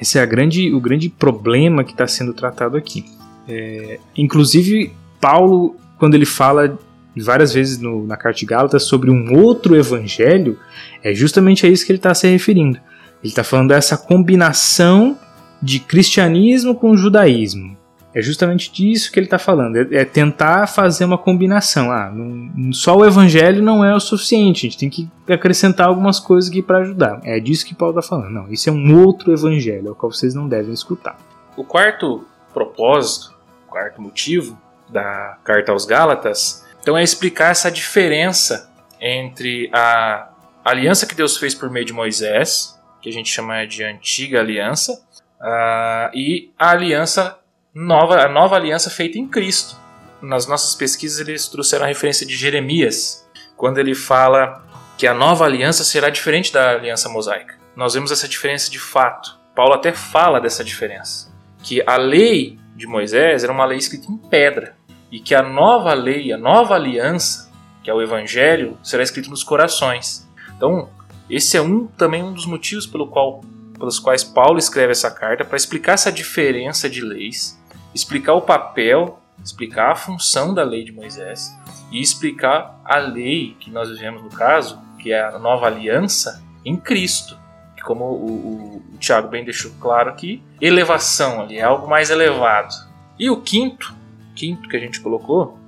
Esse 0.00 0.18
é 0.18 0.26
grande, 0.26 0.74
o 0.74 0.80
grande 0.80 1.08
problema 1.08 1.84
que 1.84 1.92
está 1.92 2.08
sendo 2.08 2.34
tratado 2.34 2.76
aqui. 2.76 3.04
É, 3.46 4.00
inclusive, 4.16 4.92
Paulo, 5.20 5.76
quando 6.02 6.16
ele 6.16 6.26
fala 6.26 6.76
várias 7.16 7.54
vezes 7.54 7.78
no, 7.78 8.04
na 8.04 8.16
carta 8.16 8.40
de 8.40 8.44
Gálatas 8.44 8.82
sobre 8.82 9.08
um 9.08 9.40
outro 9.40 9.76
evangelho, 9.76 10.58
é 11.00 11.14
justamente 11.14 11.64
a 11.64 11.68
isso 11.68 11.86
que 11.86 11.92
ele 11.92 12.00
está 12.00 12.12
se 12.12 12.26
referindo. 12.26 12.76
Ele 13.22 13.30
está 13.30 13.44
falando 13.44 13.68
dessa 13.68 13.96
combinação 13.96 15.16
de 15.62 15.78
cristianismo 15.78 16.74
com 16.74 16.96
judaísmo. 16.96 17.76
É 18.12 18.20
justamente 18.20 18.72
disso 18.72 19.12
que 19.12 19.20
ele 19.20 19.26
está 19.26 19.38
falando. 19.38 19.76
É, 19.76 19.98
é, 19.98 20.04
tentar 20.04 20.66
fazer 20.66 21.04
uma 21.04 21.16
combinação. 21.16 21.92
Ah, 21.92 22.10
não, 22.12 22.72
só 22.72 22.96
o 22.96 23.06
evangelho 23.06 23.62
não 23.62 23.84
é 23.84 23.94
o 23.94 24.00
suficiente. 24.00 24.66
A 24.66 24.70
gente 24.70 24.78
tem 24.78 24.90
que 24.90 25.08
acrescentar 25.32 25.86
algumas 25.86 26.18
coisas 26.18 26.50
aqui 26.50 26.62
para 26.62 26.78
ajudar. 26.78 27.20
É 27.22 27.38
disso 27.38 27.64
que 27.64 27.76
Paulo 27.76 27.96
está 27.96 28.08
falando. 28.08 28.32
Não, 28.32 28.52
isso 28.52 28.68
é 28.68 28.72
um 28.72 29.04
outro 29.04 29.32
evangelho, 29.32 29.90
ao 29.90 29.94
qual 29.94 30.10
vocês 30.10 30.34
não 30.34 30.48
devem 30.48 30.74
escutar. 30.74 31.16
O 31.56 31.62
quarto 31.62 32.24
propósito, 32.52 33.32
o 33.68 33.70
quarto 33.70 34.02
motivo 34.02 34.58
da 34.92 35.38
carta 35.44 35.72
aos 35.72 35.84
Gálatas, 35.84 36.64
então 36.82 36.98
é 36.98 37.02
explicar 37.02 37.50
essa 37.50 37.70
diferença 37.70 38.70
entre 39.00 39.70
a 39.72 40.28
aliança 40.64 41.06
que 41.06 41.14
Deus 41.14 41.36
fez 41.36 41.54
por 41.54 41.70
meio 41.70 41.86
de 41.86 41.92
Moisés, 41.92 42.78
que 43.00 43.08
a 43.08 43.12
gente 43.12 43.30
chama 43.30 43.64
de 43.64 43.84
antiga 43.84 44.40
aliança, 44.40 44.92
uh, 45.40 46.16
e 46.16 46.50
a 46.58 46.70
aliança 46.70 47.38
nova, 47.74 48.24
a 48.24 48.28
nova 48.28 48.56
aliança 48.56 48.90
feita 48.90 49.18
em 49.18 49.28
Cristo. 49.28 49.76
Nas 50.20 50.46
nossas 50.46 50.74
pesquisas 50.74 51.26
eles 51.26 51.48
trouxeram 51.48 51.84
a 51.84 51.88
referência 51.88 52.26
de 52.26 52.36
Jeremias, 52.36 53.28
quando 53.56 53.78
ele 53.78 53.94
fala 53.94 54.64
que 54.98 55.06
a 55.06 55.14
nova 55.14 55.44
aliança 55.44 55.84
será 55.84 56.10
diferente 56.10 56.52
da 56.52 56.70
aliança 56.70 57.08
mosaica. 57.08 57.56
Nós 57.74 57.94
vemos 57.94 58.12
essa 58.12 58.28
diferença 58.28 58.70
de 58.70 58.78
fato. 58.78 59.38
Paulo 59.54 59.74
até 59.74 59.92
fala 59.92 60.40
dessa 60.40 60.62
diferença, 60.62 61.32
que 61.62 61.82
a 61.86 61.96
lei 61.96 62.58
de 62.74 62.86
Moisés 62.86 63.44
era 63.44 63.52
uma 63.52 63.64
lei 63.64 63.78
escrita 63.78 64.10
em 64.10 64.16
pedra 64.16 64.76
e 65.12 65.20
que 65.20 65.34
a 65.34 65.42
nova 65.42 65.94
lei, 65.94 66.32
a 66.32 66.38
nova 66.38 66.74
aliança, 66.74 67.52
que 67.84 67.90
é 67.90 67.94
o 67.94 68.02
evangelho, 68.02 68.76
será 68.82 69.04
escrito 69.04 69.30
nos 69.30 69.44
corações. 69.44 70.28
Então, 70.56 70.88
esse 71.30 71.56
é 71.56 71.62
um 71.62 71.86
também 71.86 72.22
um 72.22 72.32
dos 72.32 72.46
motivos 72.46 72.86
pelo 72.86 73.06
qual 73.06 73.40
pelos 73.78 73.98
quais 73.98 74.24
Paulo 74.24 74.58
escreve 74.58 74.92
essa 74.92 75.10
carta 75.10 75.44
para 75.44 75.56
explicar 75.56 75.92
essa 75.92 76.10
diferença 76.10 76.88
de 76.88 77.00
leis 77.00 77.60
explicar 77.94 78.34
o 78.34 78.42
papel, 78.42 79.18
explicar 79.42 79.92
a 79.92 79.96
função 79.96 80.54
da 80.54 80.62
lei 80.62 80.84
de 80.84 80.92
Moisés 80.92 81.54
e 81.90 82.00
explicar 82.00 82.80
a 82.84 82.96
lei 82.98 83.56
que 83.60 83.70
nós 83.70 83.88
vivemos 83.90 84.22
no 84.22 84.30
caso, 84.30 84.80
que 84.98 85.12
é 85.12 85.22
a 85.22 85.38
nova 85.38 85.66
aliança 85.66 86.42
em 86.64 86.76
Cristo. 86.76 87.38
Que 87.76 87.82
como 87.82 88.04
o, 88.04 88.30
o, 88.30 88.94
o 88.94 88.98
Tiago 88.98 89.28
bem 89.28 89.44
deixou 89.44 89.70
claro 89.80 90.10
aqui, 90.10 90.42
elevação 90.60 91.42
ali, 91.42 91.58
é 91.58 91.62
algo 91.62 91.88
mais 91.88 92.10
elevado. 92.10 92.74
E 93.18 93.28
o 93.28 93.40
quinto, 93.40 93.94
quinto 94.34 94.68
que 94.68 94.76
a 94.76 94.80
gente 94.80 95.00
colocou, 95.00 95.58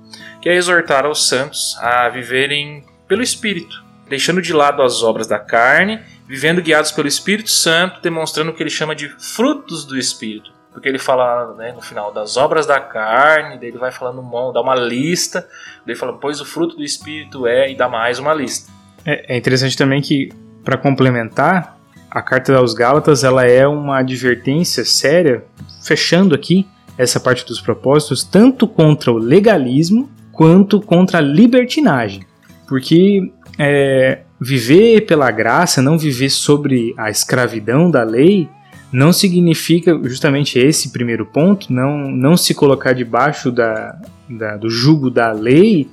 que 0.41 0.49
é 0.49 0.55
exortar 0.55 1.05
aos 1.05 1.27
santos 1.27 1.77
a 1.79 2.09
viverem 2.09 2.83
pelo 3.07 3.21
Espírito, 3.21 3.83
deixando 4.09 4.41
de 4.41 4.53
lado 4.53 4.81
as 4.81 5.03
obras 5.03 5.27
da 5.27 5.39
carne, 5.39 5.99
vivendo 6.27 6.61
guiados 6.61 6.91
pelo 6.91 7.07
Espírito 7.07 7.49
Santo, 7.49 8.01
demonstrando 8.01 8.51
o 8.51 8.53
que 8.53 8.63
ele 8.63 8.69
chama 8.69 8.95
de 8.95 9.09
frutos 9.19 9.85
do 9.85 9.97
Espírito 9.97 10.55
porque 10.75 10.89
ele 10.89 10.99
fala 10.99 11.55
né, 11.55 11.71
no 11.71 11.81
final 11.81 12.11
das 12.11 12.35
obras 12.35 12.67
da 12.67 12.81
carne, 12.81 13.57
daí 13.57 13.69
ele 13.69 13.77
vai 13.77 13.93
falando, 13.93 14.21
dá 14.51 14.59
uma 14.59 14.75
lista, 14.75 15.47
daí 15.85 15.95
fala, 15.95 16.11
pois 16.11 16.41
o 16.41 16.45
fruto 16.45 16.75
do 16.75 16.83
Espírito 16.83 17.47
é, 17.47 17.71
e 17.71 17.77
dá 17.77 17.87
mais 17.87 18.19
uma 18.19 18.33
lista. 18.33 18.69
É, 19.05 19.35
é 19.35 19.37
interessante 19.37 19.77
também 19.77 20.01
que, 20.01 20.33
para 20.65 20.77
complementar, 20.77 21.77
a 22.11 22.21
carta 22.21 22.57
aos 22.57 22.73
Gálatas 22.73 23.23
ela 23.23 23.45
é 23.45 23.65
uma 23.65 23.99
advertência 23.99 24.83
séria, 24.83 25.45
fechando 25.81 26.35
aqui 26.35 26.67
essa 26.97 27.19
parte 27.19 27.45
dos 27.45 27.59
propósitos, 27.59 28.23
tanto 28.23 28.67
contra 28.67 29.11
o 29.11 29.17
legalismo 29.17 30.09
quanto 30.31 30.81
contra 30.81 31.19
a 31.19 31.21
libertinagem. 31.21 32.23
Porque 32.67 33.31
é, 33.57 34.21
viver 34.39 35.01
pela 35.01 35.31
graça, 35.31 35.81
não 35.81 35.97
viver 35.97 36.29
sobre 36.29 36.93
a 36.97 37.09
escravidão 37.09 37.89
da 37.89 38.03
lei, 38.03 38.49
não 38.91 39.11
significa 39.11 39.99
justamente 40.03 40.57
esse 40.57 40.89
primeiro 40.89 41.25
ponto, 41.25 41.71
não, 41.71 42.09
não 42.09 42.37
se 42.37 42.53
colocar 42.53 42.93
debaixo 42.93 43.51
da, 43.51 43.99
da, 44.29 44.57
do 44.57 44.69
jugo 44.69 45.09
da 45.09 45.31
lei 45.31 45.89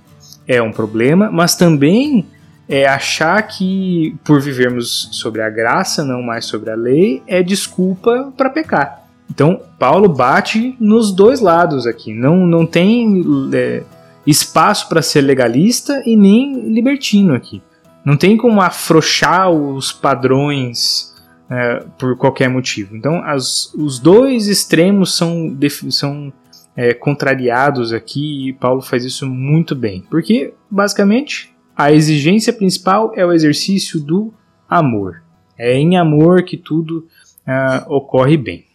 é 0.47 0.61
um 0.61 0.73
problema, 0.73 1.31
mas 1.31 1.55
também 1.55 2.27
é 2.69 2.87
achar 2.87 3.43
que 3.43 4.17
por 4.25 4.41
vivermos 4.41 5.09
sobre 5.13 5.43
a 5.43 5.51
graça, 5.51 6.05
não 6.05 6.23
mais 6.23 6.45
sobre 6.45 6.71
a 6.71 6.75
lei, 6.75 7.23
é 7.27 7.43
desculpa 7.43 8.33
para 8.37 8.51
pecar. 8.51 9.02
Então, 9.33 9.63
Paulo 9.79 10.11
bate 10.11 10.77
nos 10.79 11.11
dois 11.11 11.41
lados 11.41 11.87
aqui. 11.87 12.13
Não, 12.13 12.47
não 12.47 12.67
tem 12.67 13.25
é, 13.55 13.83
espaço 14.27 14.91
para 14.91 15.01
ser 15.01 15.23
legalista 15.23 16.03
e 16.05 16.15
nem 16.15 16.69
libertino 16.69 17.35
aqui. 17.35 17.63
Não 18.05 18.15
tem 18.15 18.37
como 18.37 18.61
afrouxar 18.61 19.51
os 19.51 19.91
padrões 19.91 21.15
é, 21.49 21.83
por 21.99 22.15
qualquer 22.19 22.51
motivo. 22.51 22.95
Então, 22.95 23.25
as, 23.25 23.73
os 23.73 23.99
dois 23.99 24.49
extremos 24.49 25.17
são, 25.17 25.57
são 25.89 26.31
é, 26.77 26.93
contrariados 26.93 27.91
aqui 27.91 28.51
e 28.51 28.53
Paulo 28.53 28.83
faz 28.83 29.03
isso 29.03 29.27
muito 29.27 29.75
bem, 29.75 30.05
porque 30.11 30.53
basicamente 30.71 31.55
a 31.75 31.91
exigência 31.91 32.53
principal 32.53 33.13
é 33.17 33.25
o 33.25 33.33
exercício 33.33 33.99
do 33.99 34.31
amor. 34.69 35.23
É 35.57 35.73
em 35.75 35.97
amor 35.97 36.43
que 36.43 36.59
tudo 36.59 37.07
uh, 37.47 37.95
ocorre 37.95 38.37
bem. 38.37 38.67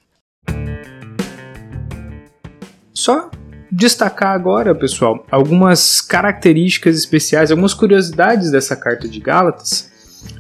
Só 2.98 3.30
destacar 3.72 4.34
agora, 4.34 4.74
pessoal, 4.74 5.26
algumas 5.30 6.02
características 6.02 6.98
especiais, 6.98 7.52
algumas 7.52 7.74
curiosidades 7.74 8.50
dessa 8.50 8.76
carta 8.76 9.08
de 9.08 9.20
Gálatas 9.20 9.92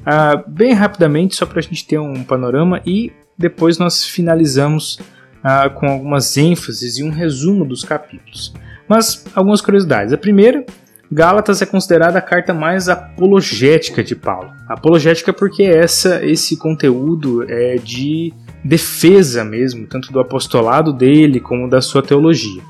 Uh, 0.08 0.50
bem 0.50 0.74
rapidamente, 0.74 1.36
só 1.36 1.46
para 1.46 1.60
a 1.60 1.62
gente 1.62 1.86
ter 1.86 2.00
um 2.00 2.24
panorama 2.24 2.82
e 2.86 3.12
depois 3.38 3.78
nós 3.78 4.06
finalizamos 4.06 5.00
uh, 5.44 5.70
com 5.76 5.86
algumas 5.88 6.38
ênfases 6.38 6.98
e 6.98 7.04
um 7.04 7.10
resumo 7.10 7.66
dos 7.66 7.84
capítulos. 7.84 8.54
Mas 8.88 9.26
algumas 9.36 9.62
curiosidades. 9.62 10.14
A 10.14 10.18
primeira, 10.18 10.66
Gálatas 11.12 11.62
é 11.62 11.66
considerada 11.66 12.18
a 12.18 12.22
carta 12.22 12.54
mais 12.54 12.90
apologética 12.90 14.04
de 14.04 14.16
Paulo. 14.16 14.52
Apologética 14.68 15.32
porque 15.32 15.64
essa, 15.64 16.26
esse 16.26 16.58
conteúdo 16.58 17.44
é 17.50 17.76
de 17.76 18.34
defesa 18.68 19.44
mesmo, 19.44 19.88
tanto 19.88 20.12
do 20.12 20.20
apostolado 20.20 20.92
dele 20.92 21.40
como 21.40 21.70
da 21.70 21.82
sua 21.82 22.04
teologia. 22.04 22.62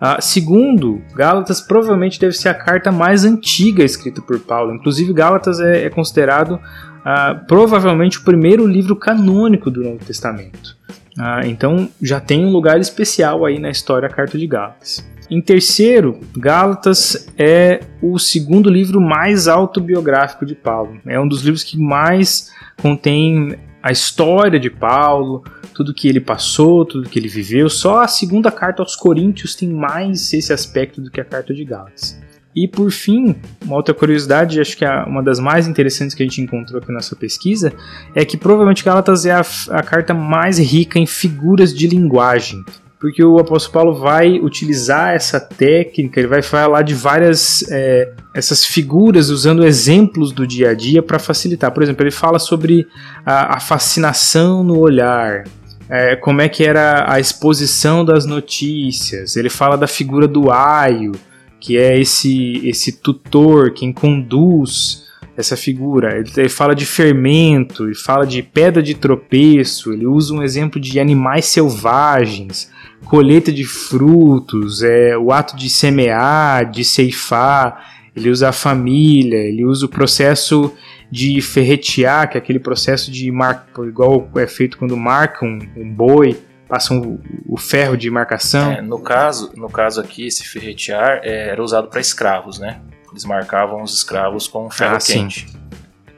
Uh, 0.00 0.20
segundo, 0.20 1.02
Gálatas 1.14 1.60
provavelmente 1.60 2.20
deve 2.20 2.32
ser 2.32 2.48
a 2.48 2.54
carta 2.54 2.92
mais 2.92 3.24
antiga 3.24 3.82
escrita 3.82 4.22
por 4.22 4.38
Paulo. 4.38 4.74
Inclusive, 4.74 5.12
Gálatas 5.12 5.60
é, 5.60 5.86
é 5.86 5.90
considerado 5.90 6.52
uh, 6.52 7.46
provavelmente 7.46 8.18
o 8.18 8.22
primeiro 8.22 8.66
livro 8.66 8.94
canônico 8.94 9.70
do 9.70 9.82
Novo 9.82 10.04
Testamento. 10.04 10.76
Uh, 11.18 11.46
então, 11.46 11.88
já 12.00 12.20
tem 12.20 12.46
um 12.46 12.50
lugar 12.50 12.78
especial 12.78 13.44
aí 13.44 13.58
na 13.58 13.70
história 13.70 14.06
a 14.06 14.12
carta 14.12 14.38
de 14.38 14.46
Gálatas. 14.46 15.04
Em 15.28 15.42
terceiro, 15.42 16.20
Gálatas 16.36 17.28
é 17.36 17.80
o 18.00 18.18
segundo 18.18 18.70
livro 18.70 19.00
mais 19.00 19.48
autobiográfico 19.48 20.46
de 20.46 20.54
Paulo. 20.54 20.98
É 21.04 21.20
um 21.20 21.28
dos 21.28 21.42
livros 21.42 21.64
que 21.64 21.76
mais 21.76 22.50
contém 22.80 23.58
a 23.82 23.90
história 23.92 24.58
de 24.58 24.70
Paulo, 24.70 25.42
tudo 25.74 25.94
que 25.94 26.08
ele 26.08 26.20
passou, 26.20 26.84
tudo 26.84 27.08
que 27.08 27.18
ele 27.18 27.28
viveu. 27.28 27.68
Só 27.70 28.02
a 28.02 28.08
segunda 28.08 28.50
carta 28.50 28.82
aos 28.82 28.96
Coríntios 28.96 29.54
tem 29.54 29.68
mais 29.68 30.32
esse 30.32 30.52
aspecto 30.52 31.00
do 31.00 31.10
que 31.10 31.20
a 31.20 31.24
carta 31.24 31.54
de 31.54 31.64
Gálatas. 31.64 32.18
E 32.54 32.66
por 32.66 32.90
fim, 32.90 33.36
uma 33.64 33.76
outra 33.76 33.94
curiosidade, 33.94 34.60
acho 34.60 34.76
que 34.76 34.84
é 34.84 35.02
uma 35.04 35.22
das 35.22 35.38
mais 35.38 35.68
interessantes 35.68 36.14
que 36.14 36.22
a 36.22 36.26
gente 36.26 36.40
encontrou 36.40 36.82
aqui 36.82 36.90
nessa 36.90 37.14
pesquisa, 37.14 37.72
é 38.14 38.24
que 38.24 38.36
provavelmente 38.36 38.84
Gálatas 38.84 39.24
é 39.24 39.32
a, 39.32 39.42
a 39.70 39.82
carta 39.82 40.12
mais 40.12 40.58
rica 40.58 40.98
em 40.98 41.06
figuras 41.06 41.72
de 41.72 41.86
linguagem. 41.86 42.64
Porque 43.00 43.22
o 43.22 43.38
apóstolo 43.38 43.72
Paulo 43.72 43.94
vai 43.94 44.40
utilizar 44.40 45.14
essa 45.14 45.38
técnica, 45.38 46.18
ele 46.18 46.26
vai 46.26 46.42
falar 46.42 46.82
de 46.82 46.94
várias 46.94 47.64
é, 47.70 48.12
essas 48.34 48.64
figuras 48.64 49.30
usando 49.30 49.64
exemplos 49.64 50.32
do 50.32 50.46
dia 50.46 50.70
a 50.70 50.74
dia 50.74 51.02
para 51.02 51.18
facilitar. 51.18 51.70
Por 51.70 51.82
exemplo, 51.82 52.02
ele 52.02 52.10
fala 52.10 52.38
sobre 52.38 52.86
a, 53.24 53.56
a 53.56 53.60
fascinação 53.60 54.64
no 54.64 54.78
olhar, 54.78 55.44
é, 55.88 56.16
como 56.16 56.40
é 56.40 56.48
que 56.48 56.64
era 56.64 57.10
a 57.10 57.20
exposição 57.20 58.04
das 58.04 58.26
notícias. 58.26 59.36
Ele 59.36 59.48
fala 59.48 59.76
da 59.76 59.86
figura 59.86 60.26
do 60.26 60.50
aio, 60.50 61.12
que 61.60 61.78
é 61.78 61.98
esse 61.98 62.66
esse 62.66 62.92
tutor, 62.92 63.72
quem 63.72 63.92
conduz 63.92 65.06
essa 65.36 65.56
figura. 65.56 66.18
Ele, 66.18 66.30
ele, 66.36 66.48
fala 66.48 66.74
de 66.74 66.84
fermento, 66.84 67.84
ele 67.84 67.94
fala 67.94 68.26
de 68.26 68.42
pedra 68.42 68.82
de 68.82 68.94
tropeço, 68.94 69.92
ele 69.92 70.04
usa 70.04 70.34
um 70.34 70.42
exemplo 70.42 70.80
de 70.80 70.98
animais 70.98 71.44
selvagens, 71.46 72.68
colheita 73.08 73.50
de 73.50 73.64
frutos, 73.64 74.82
é, 74.82 75.16
o 75.16 75.32
ato 75.32 75.56
de 75.56 75.70
semear, 75.70 76.70
de 76.70 76.84
ceifar, 76.84 77.90
ele 78.14 78.30
usa 78.30 78.50
a 78.50 78.52
família, 78.52 79.38
ele 79.38 79.64
usa 79.64 79.86
o 79.86 79.88
processo 79.88 80.72
de 81.10 81.40
ferretear, 81.40 82.30
que 82.30 82.36
é 82.36 82.38
aquele 82.40 82.58
processo 82.58 83.10
de 83.10 83.30
marcar, 83.30 83.82
igual 83.84 84.28
é 84.36 84.46
feito 84.46 84.76
quando 84.76 84.94
marcam 84.96 85.48
um, 85.48 85.82
um 85.82 85.94
boi, 85.94 86.38
passam 86.68 86.98
um, 87.00 87.18
o 87.46 87.56
ferro 87.56 87.96
de 87.96 88.10
marcação. 88.10 88.72
É, 88.72 88.82
no 88.82 89.00
caso, 89.00 89.52
no 89.56 89.70
caso 89.70 90.02
aqui, 90.02 90.26
esse 90.26 90.44
ferretear 90.46 91.20
é, 91.22 91.48
era 91.48 91.62
usado 91.62 91.88
para 91.88 92.00
escravos, 92.00 92.58
né? 92.58 92.80
Eles 93.10 93.24
marcavam 93.24 93.82
os 93.82 93.94
escravos 93.94 94.46
com 94.46 94.68
ferro 94.68 94.96
ah, 94.96 94.98
quente. 94.98 95.48
Sim. 95.48 95.57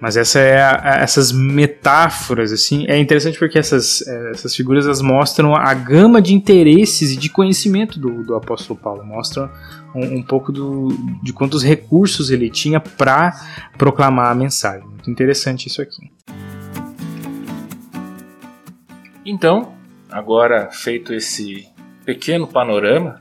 Mas 0.01 0.17
essa 0.17 0.39
é 0.39 0.63
a, 0.63 0.81
a, 0.83 1.03
essas 1.03 1.31
metáforas 1.31 2.53
assim 2.53 2.87
é 2.89 2.99
interessante 2.99 3.39
porque 3.39 3.59
essas, 3.59 4.01
é, 4.07 4.31
essas 4.31 4.57
figuras 4.57 4.87
elas 4.87 5.03
mostram 5.03 5.55
a 5.55 5.75
gama 5.75 6.23
de 6.23 6.33
interesses 6.33 7.13
e 7.13 7.17
de 7.17 7.29
conhecimento 7.29 8.01
do, 8.01 8.25
do 8.25 8.35
apóstolo 8.35 8.79
Paulo. 8.79 9.05
Mostram 9.05 9.51
um, 9.95 10.17
um 10.17 10.23
pouco 10.23 10.51
do, 10.51 10.89
de 11.23 11.33
quantos 11.33 11.63
recursos 11.63 12.31
ele 12.31 12.49
tinha 12.49 12.81
para 12.81 13.33
proclamar 13.77 14.31
a 14.31 14.35
mensagem. 14.35 14.87
Muito 14.87 15.11
interessante 15.11 15.67
isso 15.67 15.83
aqui. 15.83 16.11
Então 19.25 19.75
agora 20.11 20.71
feito 20.73 21.13
esse 21.13 21.69
pequeno 22.05 22.49
panorama 22.49 23.21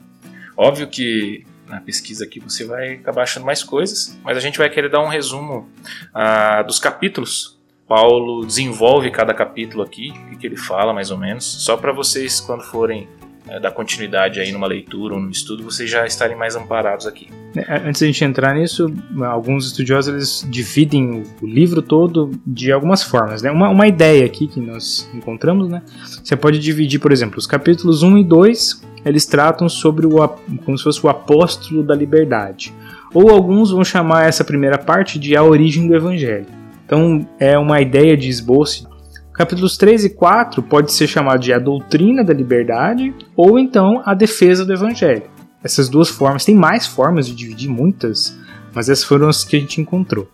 óbvio 0.60 0.88
que 0.88 1.46
na 1.70 1.80
pesquisa 1.80 2.26
aqui 2.26 2.40
você 2.40 2.66
vai 2.66 2.94
acabar 2.94 3.24
achando 3.24 3.46
mais 3.46 3.64
coisas, 3.64 4.20
mas 4.24 4.38
a 4.38 4.40
gente 4.40 4.58
vai 4.58 4.70
querer 4.70 4.90
dar 4.90 5.02
um 5.02 5.08
resumo 5.08 5.70
ah, 6.14 6.62
dos 6.64 6.80
capítulos. 6.80 7.58
Paulo 7.88 8.46
desenvolve 8.46 9.10
cada 9.10 9.34
capítulo 9.34 9.82
aqui, 9.82 10.14
o 10.32 10.38
que 10.38 10.46
ele 10.46 10.58
fala 10.58 10.94
mais 10.94 11.10
ou 11.10 11.18
menos, 11.18 11.44
só 11.44 11.76
para 11.76 11.92
vocês, 11.92 12.40
quando 12.40 12.64
forem 12.64 13.08
é, 13.50 13.60
dar 13.60 13.72
continuidade 13.72 14.40
aí 14.40 14.52
numa 14.52 14.68
leitura 14.68 15.16
ou 15.16 15.20
no 15.20 15.32
estudo, 15.32 15.64
vocês 15.64 15.90
já 15.90 16.06
estarem 16.06 16.38
mais 16.38 16.56
amparados 16.56 17.08
aqui. 17.08 17.30
É, 17.56 17.88
antes 17.88 17.98
de 17.98 18.06
a 18.06 18.08
gente 18.08 18.24
entrar 18.24 18.54
nisso, 18.54 18.94
alguns 19.26 19.66
estudiosos 19.66 20.14
eles 20.14 20.48
dividem 20.52 21.24
o 21.42 21.48
livro 21.48 21.82
todo 21.82 22.30
de 22.46 22.72
algumas 22.72 23.02
formas. 23.02 23.42
Né? 23.42 23.50
Uma, 23.50 23.70
uma 23.70 23.88
ideia 23.88 24.24
aqui 24.24 24.48
que 24.48 24.60
nós 24.60 25.10
encontramos, 25.16 25.68
né? 25.68 25.82
você 26.24 26.36
pode 26.36 26.60
dividir, 26.60 27.00
por 27.00 27.12
exemplo, 27.12 27.40
os 27.40 27.48
capítulos 27.48 28.04
1 28.04 28.20
e 28.20 28.24
2 28.24 28.89
eles 29.06 29.26
tratam 29.26 29.70
sobre 29.70 30.06
o 30.06 30.18
como 30.66 30.78
se 30.78 30.84
fosse 30.84 31.06
o 31.06 31.10
apóstolo 31.10 31.84
da 31.84 31.96
liberdade. 31.96 32.74
Ou 33.14 33.30
alguns 33.30 33.72
vão 33.72 33.84
chamar 33.84 34.28
essa 34.28 34.44
primeira 34.44 34.78
parte 34.78 35.18
de 35.18 35.36
a 35.36 35.44
origem 35.44 35.88
do 35.88 35.96
evangelho. 35.96 36.46
Então 36.86 37.28
é 37.40 37.58
uma 37.58 37.82
ideia 37.82 38.16
de 38.16 38.30
esboço. 38.30 38.88
Capítulos 39.34 39.78
3 39.78 40.06
e 40.06 40.10
4 40.10 40.62
pode 40.62 40.92
ser 40.92 41.08
chamado 41.08 41.40
de 41.40 41.54
a 41.54 41.60
doutrina 41.60 42.24
da 42.24 42.34
liberdade 42.34 43.14
ou 43.36 43.58
então 43.58 44.02
a 44.06 44.14
defesa 44.14 44.66
do 44.66 44.74
evangelho. 44.74 45.24
Essas 45.64 45.90
duas 45.90 46.10
formas, 46.10 46.46
tem 46.46 46.56
mais 46.56 46.88
formas 46.88 47.28
de 47.28 47.36
dividir, 47.36 47.70
muitas, 47.70 48.38
mas 48.74 48.90
essas 48.90 49.04
foram 49.04 49.28
as 49.28 49.44
que 49.44 49.56
a 49.56 49.60
gente 49.60 49.82
encontrou. 49.82 50.28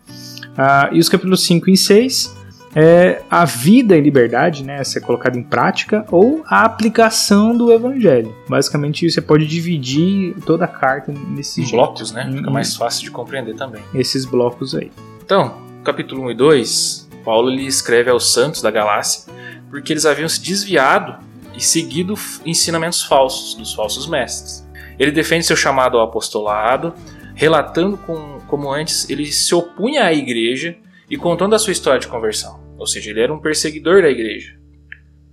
Ah, 0.57 0.89
e 0.91 0.99
os 0.99 1.09
capítulos 1.09 1.43
5 1.43 1.69
e 1.69 1.77
6 1.77 2.35
é 2.75 3.21
a 3.31 3.45
vida 3.45 3.97
em 3.97 4.01
liberdade, 4.01 4.61
né, 4.61 4.83
ser 4.83 4.99
colocada 4.99 5.39
em 5.39 5.43
prática, 5.43 6.05
ou 6.11 6.43
a 6.45 6.65
aplicação 6.65 7.55
do 7.55 7.71
evangelho. 7.71 8.35
Basicamente, 8.49 9.09
você 9.09 9.21
pode 9.21 9.47
dividir 9.47 10.35
toda 10.45 10.65
a 10.65 10.67
carta 10.67 11.13
nesses 11.29 11.71
blocos, 11.71 12.11
né? 12.11 12.29
Fica 12.35 12.51
mais 12.51 12.75
fácil 12.75 13.05
de 13.05 13.11
compreender 13.11 13.55
também. 13.55 13.81
Esses 13.93 14.25
blocos 14.25 14.75
aí. 14.75 14.91
Então, 15.23 15.55
capítulo 15.85 16.23
1 16.23 16.31
e 16.31 16.35
2, 16.35 17.09
Paulo 17.23 17.49
lhe 17.49 17.65
escreve 17.65 18.09
aos 18.09 18.33
santos 18.33 18.61
da 18.61 18.69
Galácia 18.69 19.33
porque 19.69 19.93
eles 19.93 20.05
haviam 20.05 20.27
se 20.27 20.41
desviado 20.41 21.17
e 21.55 21.63
seguido 21.63 22.13
ensinamentos 22.45 23.03
falsos 23.03 23.55
dos 23.55 23.73
falsos 23.73 24.07
mestres. 24.07 24.67
Ele 24.99 25.11
defende 25.11 25.45
seu 25.45 25.55
chamado 25.55 25.97
ao 25.97 26.03
apostolado, 26.03 26.93
relatando 27.33 27.97
com, 27.97 28.39
como 28.47 28.71
antes 28.71 29.09
ele 29.09 29.25
se 29.31 29.53
opunha 29.55 30.03
à 30.03 30.13
igreja 30.13 30.77
e 31.09 31.17
contando 31.17 31.55
a 31.55 31.59
sua 31.59 31.71
história 31.71 31.99
de 31.99 32.07
conversão 32.07 32.64
ou 32.77 32.87
seja, 32.87 33.09
ele 33.09 33.21
era 33.21 33.33
um 33.33 33.39
perseguidor 33.39 34.01
da 34.01 34.09
igreja. 34.09 34.57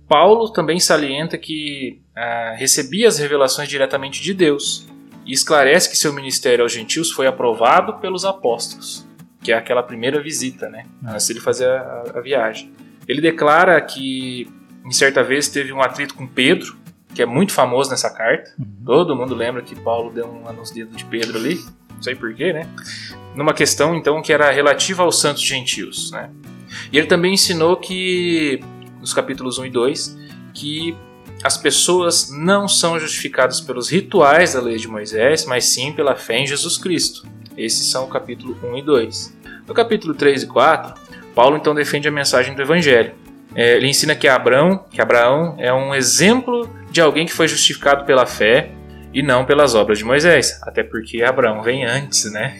Paulo 0.07 0.51
também 0.51 0.79
salienta 0.79 1.37
que 1.37 2.01
ah, 2.15 2.53
recebia 2.57 3.07
as 3.07 3.17
revelações 3.17 3.67
diretamente 3.67 4.21
de 4.21 4.33
Deus 4.33 4.87
e 5.25 5.31
esclarece 5.33 5.89
que 5.89 5.97
seu 5.97 6.13
ministério 6.13 6.63
aos 6.63 6.71
gentios 6.71 7.11
foi 7.11 7.27
aprovado 7.27 7.99
pelos 7.99 8.25
apóstolos, 8.25 9.07
que 9.41 9.51
é 9.51 9.55
aquela 9.55 9.81
primeira 9.81 10.21
visita, 10.21 10.69
né, 10.69 10.85
antes 11.05 11.27
de 11.27 11.33
ele 11.33 11.39
fazer 11.39 11.69
a, 11.69 12.03
a 12.15 12.21
viagem. 12.21 12.71
Ele 13.07 13.21
declara 13.21 13.79
que 13.81 14.47
em 14.85 14.91
certa 14.91 15.23
vez 15.23 15.47
teve 15.47 15.71
um 15.71 15.81
atrito 15.81 16.13
com 16.13 16.27
Pedro, 16.27 16.77
que 17.13 17.21
é 17.21 17.25
muito 17.25 17.53
famoso 17.53 17.89
nessa 17.89 18.09
carta. 18.09 18.51
Uhum. 18.57 18.65
Todo 18.85 19.15
mundo 19.15 19.35
lembra 19.35 19.61
que 19.61 19.75
Paulo 19.75 20.11
deu 20.11 20.27
um 20.27 20.51
nos 20.53 20.71
dedos 20.71 20.97
de 20.97 21.05
Pedro 21.05 21.37
ali, 21.37 21.59
não 21.93 22.01
sei 22.01 22.15
porquê, 22.15 22.51
né? 22.51 22.67
Numa 23.35 23.53
questão 23.53 23.95
então 23.95 24.21
que 24.21 24.33
era 24.33 24.51
relativa 24.51 25.03
aos 25.03 25.19
santos 25.19 25.43
gentios, 25.43 26.11
né? 26.11 26.29
E 26.91 26.97
ele 26.97 27.07
também 27.07 27.33
ensinou 27.33 27.77
que, 27.77 28.59
nos 28.99 29.13
capítulos 29.13 29.57
1 29.57 29.65
e 29.65 29.69
2, 29.69 30.17
que 30.53 30.95
as 31.43 31.57
pessoas 31.57 32.29
não 32.31 32.67
são 32.67 32.99
justificadas 32.99 33.59
pelos 33.59 33.89
rituais 33.89 34.53
da 34.53 34.61
lei 34.61 34.77
de 34.77 34.87
Moisés, 34.87 35.45
mas 35.45 35.65
sim 35.65 35.91
pela 35.91 36.15
fé 36.15 36.37
em 36.37 36.47
Jesus 36.47 36.77
Cristo. 36.77 37.27
Esses 37.57 37.87
são 37.87 38.05
o 38.05 38.07
capítulo 38.07 38.57
1 38.63 38.77
e 38.77 38.81
2. 38.81 39.37
No 39.67 39.73
capítulo 39.73 40.13
3 40.13 40.43
e 40.43 40.47
4, 40.47 40.93
Paulo 41.35 41.57
então 41.57 41.75
defende 41.75 42.07
a 42.07 42.11
mensagem 42.11 42.55
do 42.55 42.61
Evangelho. 42.61 43.13
É, 43.55 43.75
ele 43.75 43.87
ensina 43.87 44.15
que 44.15 44.27
Abraão, 44.27 44.85
que 44.89 45.01
Abraão 45.01 45.55
é 45.59 45.71
um 45.71 45.93
exemplo 45.93 46.69
de 46.89 47.01
alguém 47.01 47.25
que 47.25 47.33
foi 47.33 47.47
justificado 47.47 48.05
pela 48.05 48.25
fé 48.25 48.71
e 49.13 49.21
não 49.21 49.45
pelas 49.45 49.75
obras 49.75 49.99
de 49.99 50.03
Moisés, 50.05 50.59
até 50.63 50.81
porque 50.81 51.21
Abraão 51.21 51.61
vem 51.61 51.85
antes, 51.85 52.31
né? 52.31 52.57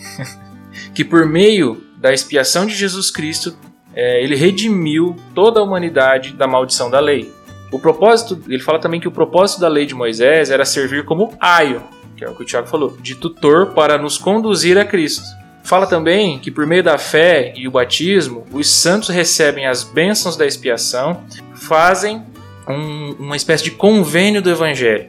que 0.94 1.04
por 1.04 1.26
meio 1.26 1.84
da 1.98 2.14
expiação 2.14 2.66
de 2.66 2.76
Jesus 2.76 3.10
Cristo 3.10 3.58
é, 3.96 4.24
ele 4.24 4.36
redimiu 4.36 5.16
toda 5.34 5.60
a 5.60 5.64
humanidade 5.64 6.34
da 6.34 6.48
maldição 6.48 6.90
da 6.90 7.00
lei. 7.00 7.32
O 7.72 7.80
propósito, 7.80 8.40
ele 8.48 8.62
fala 8.62 8.80
também 8.80 9.00
que 9.00 9.08
o 9.08 9.12
propósito 9.12 9.62
da 9.62 9.68
lei 9.68 9.86
de 9.86 9.96
Moisés 9.96 10.52
era 10.52 10.66
servir 10.66 11.06
como 11.06 11.34
aio, 11.40 11.84
que 12.16 12.24
é 12.24 12.30
o 12.30 12.36
que 12.36 12.44
o 12.44 12.46
Tiago 12.46 12.68
falou, 12.68 12.98
de 13.02 13.16
tutor 13.16 13.68
para 13.74 13.98
nos 13.98 14.18
conduzir 14.18 14.78
a 14.78 14.86
Cristo. 14.86 15.24
Fala 15.64 15.88
também 15.88 16.40
que 16.40 16.52
por 16.52 16.68
meio 16.68 16.84
da 16.84 16.98
fé 16.98 17.54
e 17.56 17.68
o 17.68 17.72
batismo, 17.72 18.46
os 18.52 18.70
santos 18.70 19.10
recebem 19.10 19.66
as 19.66 19.84
bênçãos 19.84 20.36
da 20.36 20.46
expiação, 20.46 21.24
fazem 21.56 22.22
um, 22.68 23.16
uma 23.20 23.36
espécie 23.36 23.64
de 23.64 23.72
convênio 23.72 24.42
do 24.42 24.50
Evangelho 24.50 25.08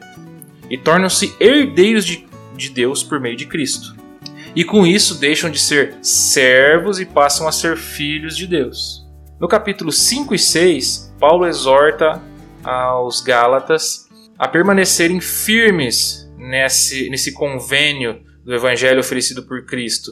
e 0.69 0.77
tornam-se 0.77 1.35
herdeiros 1.39 2.05
de, 2.05 2.25
de 2.55 2.69
Deus 2.69 3.03
por 3.03 3.19
meio 3.19 3.35
de 3.35 3.45
Cristo 3.45 3.94
e 4.55 4.63
com 4.63 4.85
isso 4.85 5.19
deixam 5.19 5.49
de 5.49 5.59
ser 5.59 5.97
servos 6.01 6.99
e 6.99 7.05
passam 7.05 7.47
a 7.47 7.51
ser 7.51 7.75
filhos 7.75 8.37
de 8.37 8.47
Deus. 8.47 9.05
No 9.39 9.47
capítulo 9.47 9.91
5 9.91 10.33
e 10.33 10.39
6, 10.39 11.13
Paulo 11.19 11.45
exorta 11.45 12.21
aos 12.63 13.21
Gálatas 13.21 14.07
a 14.39 14.47
permanecerem 14.47 15.19
firmes 15.19 16.31
nesse, 16.37 17.09
nesse 17.09 17.33
convênio 17.33 18.21
do 18.45 18.53
evangelho 18.53 18.99
oferecido 18.99 19.43
por 19.43 19.65
Cristo. 19.65 20.11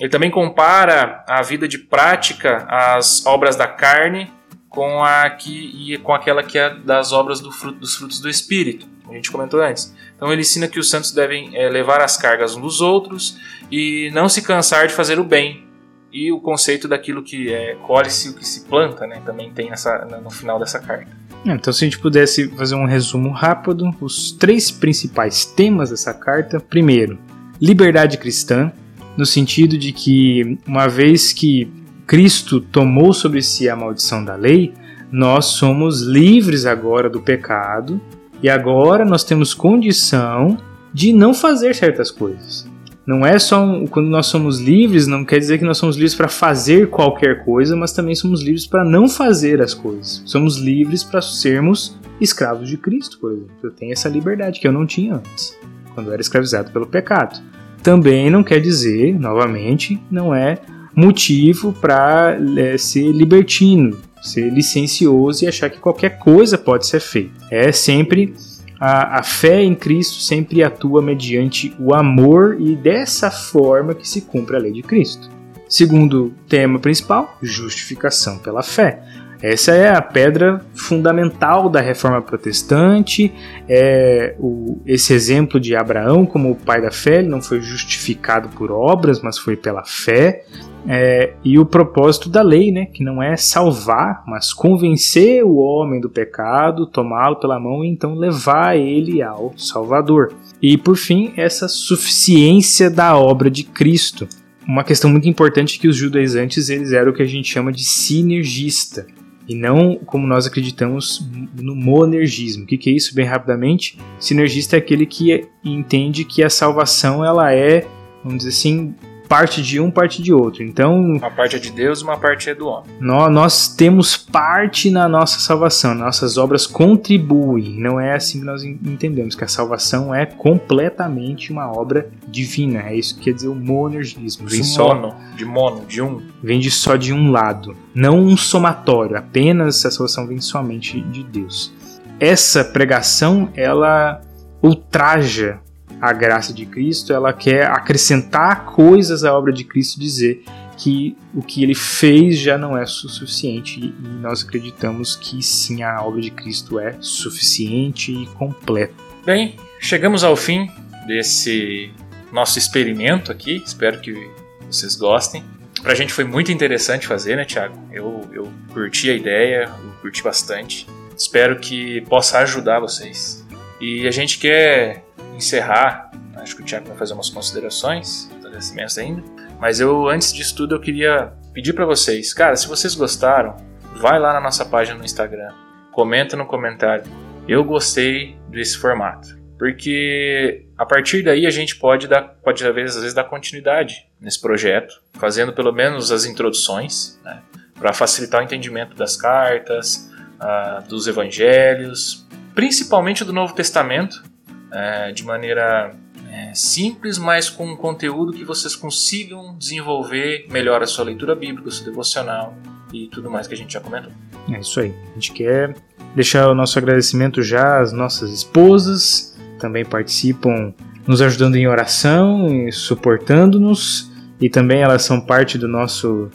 Ele 0.00 0.08
também 0.08 0.30
compara 0.30 1.24
a 1.28 1.42
vida 1.42 1.68
de 1.68 1.78
prática 1.78 2.66
às 2.68 3.26
obras 3.26 3.56
da 3.56 3.66
carne 3.66 4.32
com, 4.68 5.04
a 5.04 5.28
que, 5.28 5.92
e 5.92 5.98
com 5.98 6.14
aquela 6.14 6.42
que 6.42 6.58
é 6.58 6.74
das 6.74 7.12
obras 7.12 7.40
do 7.40 7.52
fruto, 7.52 7.78
dos 7.78 7.94
frutos 7.94 8.20
do 8.20 8.28
Espírito. 8.28 8.88
A 9.12 9.16
gente 9.16 9.30
comentou 9.30 9.60
antes. 9.60 9.94
Então 10.16 10.32
ele 10.32 10.42
ensina 10.42 10.66
que 10.66 10.78
os 10.78 10.88
santos 10.88 11.12
devem 11.12 11.56
é, 11.56 11.68
levar 11.68 12.00
as 12.00 12.16
cargas 12.16 12.56
uns 12.56 12.62
dos 12.62 12.80
outros 12.80 13.38
e 13.70 14.10
não 14.12 14.28
se 14.28 14.42
cansar 14.42 14.86
de 14.86 14.94
fazer 14.94 15.18
o 15.18 15.24
bem. 15.24 15.64
E 16.12 16.30
o 16.30 16.40
conceito 16.40 16.86
daquilo 16.86 17.22
que 17.22 17.52
é 17.52 17.74
colhe-se 17.86 18.28
o 18.28 18.34
que 18.34 18.46
se 18.46 18.64
planta, 18.66 19.06
né? 19.06 19.22
Também 19.24 19.50
tem 19.50 19.70
nessa, 19.70 20.04
no 20.22 20.30
final 20.30 20.58
dessa 20.58 20.78
carta. 20.78 21.08
É, 21.46 21.52
então, 21.52 21.72
se 21.72 21.84
a 21.84 21.86
gente 21.86 21.98
pudesse 21.98 22.48
fazer 22.50 22.74
um 22.74 22.84
resumo 22.84 23.30
rápido, 23.30 23.90
os 24.00 24.32
três 24.32 24.70
principais 24.70 25.46
temas 25.46 25.90
dessa 25.90 26.12
carta: 26.12 26.60
primeiro, 26.60 27.18
liberdade 27.60 28.18
cristã, 28.18 28.70
no 29.16 29.24
sentido 29.24 29.78
de 29.78 29.92
que, 29.92 30.58
uma 30.66 30.86
vez 30.86 31.32
que 31.32 31.70
Cristo 32.06 32.60
tomou 32.60 33.12
sobre 33.12 33.40
si 33.42 33.68
a 33.68 33.74
maldição 33.74 34.22
da 34.22 34.36
lei, 34.36 34.72
nós 35.10 35.46
somos 35.46 36.02
livres 36.02 36.66
agora 36.66 37.08
do 37.08 37.20
pecado 37.20 38.00
E 38.42 38.50
agora 38.50 39.04
nós 39.04 39.22
temos 39.22 39.54
condição 39.54 40.58
de 40.92 41.12
não 41.12 41.32
fazer 41.32 41.74
certas 41.74 42.10
coisas. 42.10 42.70
Não 43.06 43.26
é 43.26 43.38
só 43.38 43.64
um, 43.64 43.86
quando 43.86 44.08
nós 44.08 44.26
somos 44.26 44.60
livres, 44.60 45.06
não 45.06 45.24
quer 45.24 45.38
dizer 45.38 45.58
que 45.58 45.64
nós 45.64 45.78
somos 45.78 45.96
livres 45.96 46.14
para 46.14 46.28
fazer 46.28 46.88
qualquer 46.88 47.44
coisa, 47.44 47.74
mas 47.76 47.92
também 47.92 48.14
somos 48.14 48.42
livres 48.42 48.66
para 48.66 48.84
não 48.84 49.08
fazer 49.08 49.60
as 49.60 49.74
coisas. 49.74 50.22
Somos 50.24 50.56
livres 50.56 51.02
para 51.02 51.20
sermos 51.20 51.98
escravos 52.20 52.68
de 52.68 52.76
Cristo, 52.76 53.18
por 53.18 53.32
exemplo. 53.32 53.50
Eu 53.62 53.70
tenho 53.72 53.92
essa 53.92 54.08
liberdade 54.08 54.60
que 54.60 54.68
eu 54.68 54.72
não 54.72 54.86
tinha 54.86 55.14
antes, 55.14 55.56
quando 55.94 56.08
eu 56.08 56.12
era 56.12 56.22
escravizado 56.22 56.70
pelo 56.70 56.86
pecado. 56.86 57.40
Também 57.82 58.30
não 58.30 58.44
quer 58.44 58.60
dizer, 58.60 59.18
novamente, 59.18 60.00
não 60.08 60.32
é 60.32 60.58
motivo 60.94 61.72
para 61.72 62.38
é, 62.56 62.78
ser 62.78 63.10
libertino, 63.10 63.96
ser 64.22 64.48
licencioso 64.50 65.44
e 65.44 65.48
achar 65.48 65.68
que 65.68 65.78
qualquer 65.78 66.18
coisa 66.18 66.56
pode 66.56 66.86
ser 66.86 67.00
feita. 67.00 67.32
É 67.50 67.72
sempre 67.72 68.34
a, 68.80 69.20
a 69.20 69.22
fé 69.22 69.62
em 69.62 69.74
Cristo 69.74 70.20
sempre 70.20 70.62
atua 70.62 71.00
mediante 71.00 71.74
o 71.78 71.94
amor 71.94 72.56
e 72.60 72.74
dessa 72.74 73.30
forma 73.30 73.94
que 73.94 74.08
se 74.08 74.22
cumpre 74.22 74.56
a 74.56 74.58
lei 74.58 74.72
de 74.72 74.82
Cristo. 74.82 75.30
Segundo 75.68 76.34
tema 76.48 76.78
principal, 76.78 77.38
justificação 77.40 78.38
pela 78.38 78.62
fé. 78.62 79.02
Essa 79.42 79.72
é 79.72 79.88
a 79.88 80.00
pedra 80.00 80.64
fundamental 80.72 81.68
da 81.68 81.80
reforma 81.80 82.22
protestante. 82.22 83.34
É 83.68 84.36
o, 84.38 84.80
esse 84.86 85.12
exemplo 85.12 85.58
de 85.58 85.74
Abraão 85.74 86.24
como 86.24 86.52
o 86.52 86.54
pai 86.54 86.80
da 86.80 86.92
fé, 86.92 87.18
ele 87.18 87.28
não 87.28 87.42
foi 87.42 87.60
justificado 87.60 88.48
por 88.50 88.70
obras, 88.70 89.20
mas 89.20 89.36
foi 89.36 89.56
pela 89.56 89.82
fé. 89.84 90.44
É, 90.86 91.34
e 91.44 91.58
o 91.58 91.66
propósito 91.66 92.28
da 92.28 92.42
lei, 92.42 92.70
né, 92.70 92.86
que 92.86 93.02
não 93.02 93.20
é 93.20 93.36
salvar, 93.36 94.22
mas 94.26 94.52
convencer 94.52 95.44
o 95.44 95.56
homem 95.56 96.00
do 96.00 96.08
pecado, 96.08 96.86
tomá-lo 96.86 97.36
pela 97.36 97.58
mão 97.58 97.84
e 97.84 97.88
então 97.88 98.14
levar 98.14 98.76
ele 98.76 99.22
ao 99.22 99.52
Salvador. 99.56 100.32
E 100.60 100.78
por 100.78 100.96
fim, 100.96 101.32
essa 101.36 101.66
suficiência 101.66 102.88
da 102.88 103.16
obra 103.16 103.50
de 103.50 103.64
Cristo. 103.64 104.28
Uma 104.66 104.84
questão 104.84 105.10
muito 105.10 105.28
importante 105.28 105.76
é 105.76 105.80
que 105.80 105.88
os 105.88 105.96
judaizantes 105.96 106.68
eles 106.68 106.92
eram 106.92 107.10
o 107.10 107.14
que 107.14 107.22
a 107.22 107.26
gente 107.26 107.52
chama 107.52 107.72
de 107.72 107.84
sinergista 107.84 109.04
e 109.52 109.54
não 109.54 109.96
como 110.06 110.26
nós 110.26 110.46
acreditamos 110.46 111.26
no 111.54 111.76
monergismo. 111.76 112.64
O 112.64 112.66
que, 112.66 112.78
que 112.78 112.90
é 112.90 112.92
isso, 112.94 113.14
bem 113.14 113.24
rapidamente? 113.24 113.98
Sinergista 114.18 114.76
é 114.76 114.78
aquele 114.78 115.06
que 115.06 115.46
entende 115.64 116.24
que 116.24 116.42
a 116.42 116.50
salvação 116.50 117.24
ela 117.24 117.52
é, 117.52 117.86
vamos 118.24 118.38
dizer 118.38 118.50
assim, 118.50 118.94
parte 119.32 119.62
de 119.62 119.80
um, 119.80 119.90
parte 119.90 120.22
de 120.22 120.30
outro. 120.30 120.62
Então, 120.62 121.00
uma 121.00 121.30
parte 121.30 121.56
é 121.56 121.58
de 121.58 121.72
Deus, 121.72 122.02
uma 122.02 122.18
parte 122.18 122.50
é 122.50 122.54
do 122.54 122.66
homem. 122.66 122.90
Nós, 123.00 123.32
nós 123.32 123.68
temos 123.68 124.14
parte 124.14 124.90
na 124.90 125.08
nossa 125.08 125.40
salvação, 125.40 125.94
nossas 125.94 126.36
obras 126.36 126.66
contribuem. 126.66 127.80
Não 127.80 127.98
é 127.98 128.14
assim 128.14 128.40
que 128.40 128.44
nós 128.44 128.62
entendemos 128.62 129.34
que 129.34 129.42
a 129.42 129.48
salvação 129.48 130.14
é 130.14 130.26
completamente 130.26 131.50
uma 131.50 131.72
obra 131.72 132.10
divina. 132.28 132.82
É 132.82 132.94
isso 132.94 133.16
que 133.16 133.22
quer 133.22 133.32
dizer 133.32 133.48
o 133.48 133.54
monergismo. 133.54 134.46
Vem 134.46 134.62
só 134.62 134.94
mono, 134.94 135.14
de 135.34 135.46
mono, 135.46 135.86
de 135.86 136.02
um. 136.02 136.20
Vem 136.42 136.60
de 136.60 136.70
só 136.70 136.96
de 136.96 137.14
um 137.14 137.30
lado, 137.30 137.74
não 137.94 138.18
um 138.18 138.36
somatório. 138.36 139.16
Apenas 139.16 139.86
a 139.86 139.90
salvação 139.90 140.26
vem 140.26 140.42
somente 140.42 141.00
de 141.00 141.24
Deus. 141.24 141.72
Essa 142.20 142.62
pregação 142.62 143.48
ela 143.56 144.20
ultraja 144.62 145.61
a 146.02 146.12
graça 146.12 146.52
de 146.52 146.66
Cristo, 146.66 147.12
ela 147.12 147.32
quer 147.32 147.64
acrescentar 147.66 148.64
coisas 148.64 149.22
à 149.22 149.32
obra 149.38 149.52
de 149.52 149.62
Cristo, 149.62 150.00
dizer 150.00 150.42
que 150.76 151.16
o 151.32 151.40
que 151.40 151.62
ele 151.62 151.76
fez 151.76 152.40
já 152.40 152.58
não 152.58 152.76
é 152.76 152.84
suficiente 152.84 153.78
e 153.78 154.08
nós 154.20 154.42
acreditamos 154.42 155.14
que 155.14 155.40
sim, 155.40 155.84
a 155.84 156.02
obra 156.02 156.20
de 156.20 156.32
Cristo 156.32 156.80
é 156.80 156.96
suficiente 157.00 158.12
e 158.12 158.26
completa. 158.26 158.92
Bem, 159.24 159.54
chegamos 159.78 160.24
ao 160.24 160.34
fim 160.34 160.68
desse 161.06 161.92
nosso 162.32 162.58
experimento 162.58 163.30
aqui, 163.30 163.62
espero 163.64 164.00
que 164.00 164.28
vocês 164.68 164.96
gostem. 164.96 165.44
Pra 165.82 165.94
gente 165.94 166.12
foi 166.12 166.24
muito 166.24 166.50
interessante 166.50 167.06
fazer, 167.06 167.36
né, 167.36 167.44
Thiago? 167.44 167.78
Eu, 167.92 168.28
eu 168.32 168.52
curti 168.72 169.08
a 169.08 169.14
ideia, 169.14 169.70
eu 169.84 169.92
curti 170.00 170.20
bastante. 170.20 170.84
Espero 171.16 171.60
que 171.60 172.00
possa 172.02 172.38
ajudar 172.40 172.80
vocês. 172.80 173.46
E 173.80 174.06
a 174.08 174.10
gente 174.10 174.38
quer 174.38 175.04
encerrar, 175.34 176.10
acho 176.36 176.56
que 176.56 176.62
o 176.62 176.64
Tiago 176.64 176.86
vai 176.88 176.96
fazer 176.96 177.14
umas 177.14 177.30
considerações, 177.30 178.30
agradecimentos 178.36 178.98
ainda. 178.98 179.22
Mas 179.60 179.80
eu, 179.80 180.08
antes 180.08 180.32
disso 180.32 180.56
tudo, 180.56 180.74
eu 180.74 180.80
queria 180.80 181.32
pedir 181.52 181.72
para 181.72 181.84
vocês, 181.84 182.32
cara, 182.32 182.56
se 182.56 182.66
vocês 182.66 182.94
gostaram, 182.94 183.56
vai 183.96 184.18
lá 184.18 184.32
na 184.32 184.40
nossa 184.40 184.64
página 184.64 184.98
no 184.98 185.04
Instagram, 185.04 185.52
comenta 185.92 186.36
no 186.36 186.46
comentário. 186.46 187.04
Eu 187.46 187.64
gostei 187.64 188.36
desse 188.48 188.78
formato, 188.78 189.38
porque 189.58 190.66
a 190.76 190.86
partir 190.86 191.22
daí 191.22 191.46
a 191.46 191.50
gente 191.50 191.76
pode 191.76 192.08
dar, 192.08 192.22
pode 192.22 192.66
às 192.66 192.74
vezes, 192.74 192.96
às 192.96 193.02
vezes 193.02 193.14
dar 193.14 193.24
continuidade 193.24 194.06
nesse 194.20 194.40
projeto, 194.40 195.02
fazendo 195.14 195.52
pelo 195.52 195.72
menos 195.72 196.10
as 196.10 196.24
introduções, 196.24 197.20
né, 197.24 197.40
para 197.74 197.92
facilitar 197.92 198.40
o 198.40 198.44
entendimento 198.44 198.96
das 198.96 199.16
cartas, 199.16 200.10
uh, 200.40 200.88
dos 200.88 201.06
evangelhos, 201.06 202.26
principalmente 202.54 203.24
do 203.24 203.32
Novo 203.32 203.54
Testamento, 203.54 204.22
é, 204.72 205.12
de 205.12 205.24
maneira 205.24 205.94
é, 206.30 206.54
simples, 206.54 207.18
mas 207.18 207.50
com 207.50 207.66
um 207.66 207.76
conteúdo 207.76 208.32
que 208.32 208.44
vocês 208.44 208.74
consigam 208.74 209.54
desenvolver 209.56 210.46
melhor 210.50 210.82
a 210.82 210.86
sua 210.86 211.04
leitura 211.04 211.34
bíblica, 211.34 211.68
o 211.68 211.72
seu 211.72 211.84
devocional 211.84 212.56
e 212.92 213.08
tudo 213.08 213.30
mais 213.30 213.46
que 213.46 213.54
a 213.54 213.56
gente 213.56 213.72
já 213.72 213.80
comentou. 213.80 214.10
É 214.50 214.58
isso 214.58 214.80
aí. 214.80 214.94
A 215.10 215.14
gente 215.14 215.32
quer 215.32 215.74
deixar 216.14 216.48
o 216.48 216.54
nosso 216.54 216.78
agradecimento 216.78 217.42
já 217.42 217.80
às 217.80 217.92
nossas 217.92 218.32
esposas, 218.32 219.38
também 219.58 219.84
participam 219.84 220.74
nos 221.06 221.20
ajudando 221.20 221.56
em 221.56 221.66
oração 221.66 222.48
e 222.48 222.72
suportando-nos, 222.72 224.10
e 224.40 224.48
também 224.48 224.82
elas 224.82 225.02
são 225.02 225.20
parte 225.20 225.58
do 225.58 225.68
nosso 225.68 226.30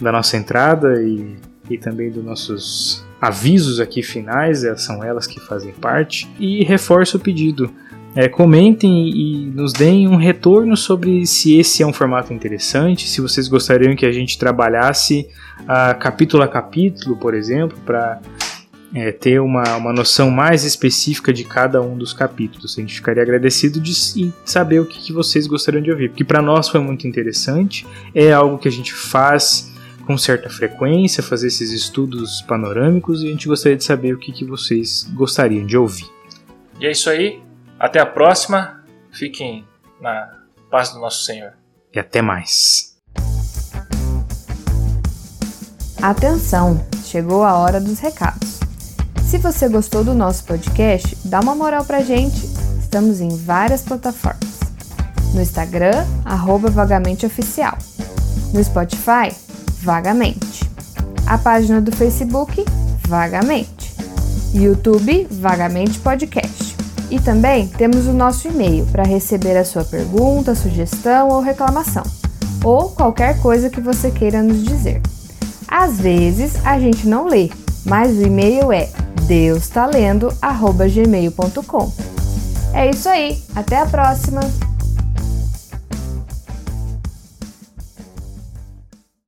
da 0.00 0.10
nossa 0.10 0.36
entrada 0.36 1.02
e, 1.02 1.36
e 1.68 1.76
também 1.76 2.10
dos 2.10 2.24
nossos 2.24 3.04
avisos 3.20 3.80
aqui 3.80 4.02
finais, 4.02 4.64
é, 4.64 4.76
são 4.76 5.04
elas 5.04 5.26
que 5.26 5.38
fazem 5.40 5.72
parte. 5.72 6.28
E 6.38 6.64
reforço 6.64 7.16
o 7.16 7.20
pedido. 7.20 7.70
É, 8.14 8.28
comentem 8.28 9.08
e 9.08 9.46
nos 9.54 9.72
deem 9.72 10.08
um 10.08 10.16
retorno 10.16 10.76
sobre 10.76 11.24
se 11.26 11.56
esse 11.56 11.80
é 11.82 11.86
um 11.86 11.92
formato 11.92 12.32
interessante, 12.32 13.08
se 13.08 13.20
vocês 13.20 13.46
gostariam 13.46 13.94
que 13.94 14.04
a 14.04 14.10
gente 14.10 14.36
trabalhasse 14.36 15.28
uh, 15.60 15.96
capítulo 15.96 16.42
a 16.42 16.48
capítulo, 16.48 17.16
por 17.16 17.34
exemplo, 17.34 17.78
para 17.86 18.20
é, 18.92 19.12
ter 19.12 19.40
uma, 19.40 19.76
uma 19.76 19.92
noção 19.92 20.28
mais 20.28 20.64
específica 20.64 21.32
de 21.32 21.44
cada 21.44 21.80
um 21.80 21.96
dos 21.96 22.12
capítulos. 22.12 22.76
A 22.76 22.80
gente 22.80 22.94
ficaria 22.94 23.22
agradecido 23.22 23.80
de 23.80 23.94
saber 24.44 24.80
o 24.80 24.86
que, 24.86 25.00
que 25.00 25.12
vocês 25.12 25.46
gostariam 25.46 25.82
de 25.82 25.92
ouvir, 25.92 26.08
porque 26.08 26.24
para 26.24 26.42
nós 26.42 26.68
foi 26.68 26.80
muito 26.80 27.06
interessante, 27.06 27.86
é 28.12 28.32
algo 28.32 28.58
que 28.58 28.66
a 28.66 28.72
gente 28.72 28.92
faz 28.92 29.69
com 30.06 30.18
certa 30.18 30.50
frequência, 30.50 31.22
fazer 31.22 31.48
esses 31.48 31.70
estudos 31.70 32.42
panorâmicos 32.42 33.22
e 33.22 33.28
a 33.28 33.30
gente 33.30 33.48
gostaria 33.48 33.76
de 33.76 33.84
saber 33.84 34.14
o 34.14 34.18
que, 34.18 34.32
que 34.32 34.44
vocês 34.44 35.08
gostariam 35.14 35.64
de 35.64 35.76
ouvir. 35.76 36.10
E 36.78 36.86
é 36.86 36.90
isso 36.90 37.10
aí. 37.10 37.42
Até 37.78 37.98
a 38.00 38.06
próxima. 38.06 38.84
Fiquem 39.12 39.64
na 40.00 40.30
paz 40.70 40.90
do 40.92 41.00
nosso 41.00 41.24
Senhor. 41.24 41.52
E 41.92 41.98
até 41.98 42.22
mais. 42.22 42.96
Atenção, 46.00 46.86
chegou 47.04 47.42
a 47.42 47.58
hora 47.58 47.80
dos 47.80 47.98
recados. 47.98 48.60
Se 49.24 49.38
você 49.38 49.68
gostou 49.68 50.02
do 50.02 50.14
nosso 50.14 50.44
podcast, 50.44 51.16
dá 51.24 51.40
uma 51.40 51.54
moral 51.54 51.84
pra 51.84 52.00
gente. 52.00 52.46
Estamos 52.80 53.20
em 53.20 53.36
várias 53.36 53.82
plataformas. 53.82 54.60
No 55.34 55.40
Instagram, 55.40 56.04
arroba 56.24 56.70
Vagamente 56.70 57.26
Oficial. 57.26 57.76
No 58.52 58.64
Spotify, 58.64 59.32
Vagamente. 59.82 60.70
A 61.26 61.38
página 61.38 61.80
do 61.80 61.90
Facebook, 61.90 62.62
Vagamente. 63.08 63.94
YouTube, 64.52 65.26
Vagamente 65.30 65.98
Podcast. 66.00 66.76
E 67.10 67.18
também 67.18 67.66
temos 67.66 68.06
o 68.06 68.12
nosso 68.12 68.46
e-mail 68.46 68.84
para 68.86 69.04
receber 69.04 69.56
a 69.56 69.64
sua 69.64 69.84
pergunta, 69.84 70.54
sugestão 70.54 71.28
ou 71.28 71.40
reclamação, 71.40 72.04
ou 72.62 72.90
qualquer 72.90 73.40
coisa 73.40 73.70
que 73.70 73.80
você 73.80 74.10
queira 74.10 74.42
nos 74.42 74.62
dizer. 74.62 75.00
Às 75.66 75.98
vezes 75.98 76.54
a 76.64 76.78
gente 76.78 77.08
não 77.08 77.26
lê, 77.26 77.50
mas 77.84 78.16
o 78.16 78.22
e-mail 78.22 78.70
é 78.72 78.88
deustalendo@gmail.com. 79.22 81.92
É 82.72 82.88
isso 82.90 83.08
aí, 83.08 83.42
até 83.56 83.78
a 83.78 83.86
próxima. 83.86 84.40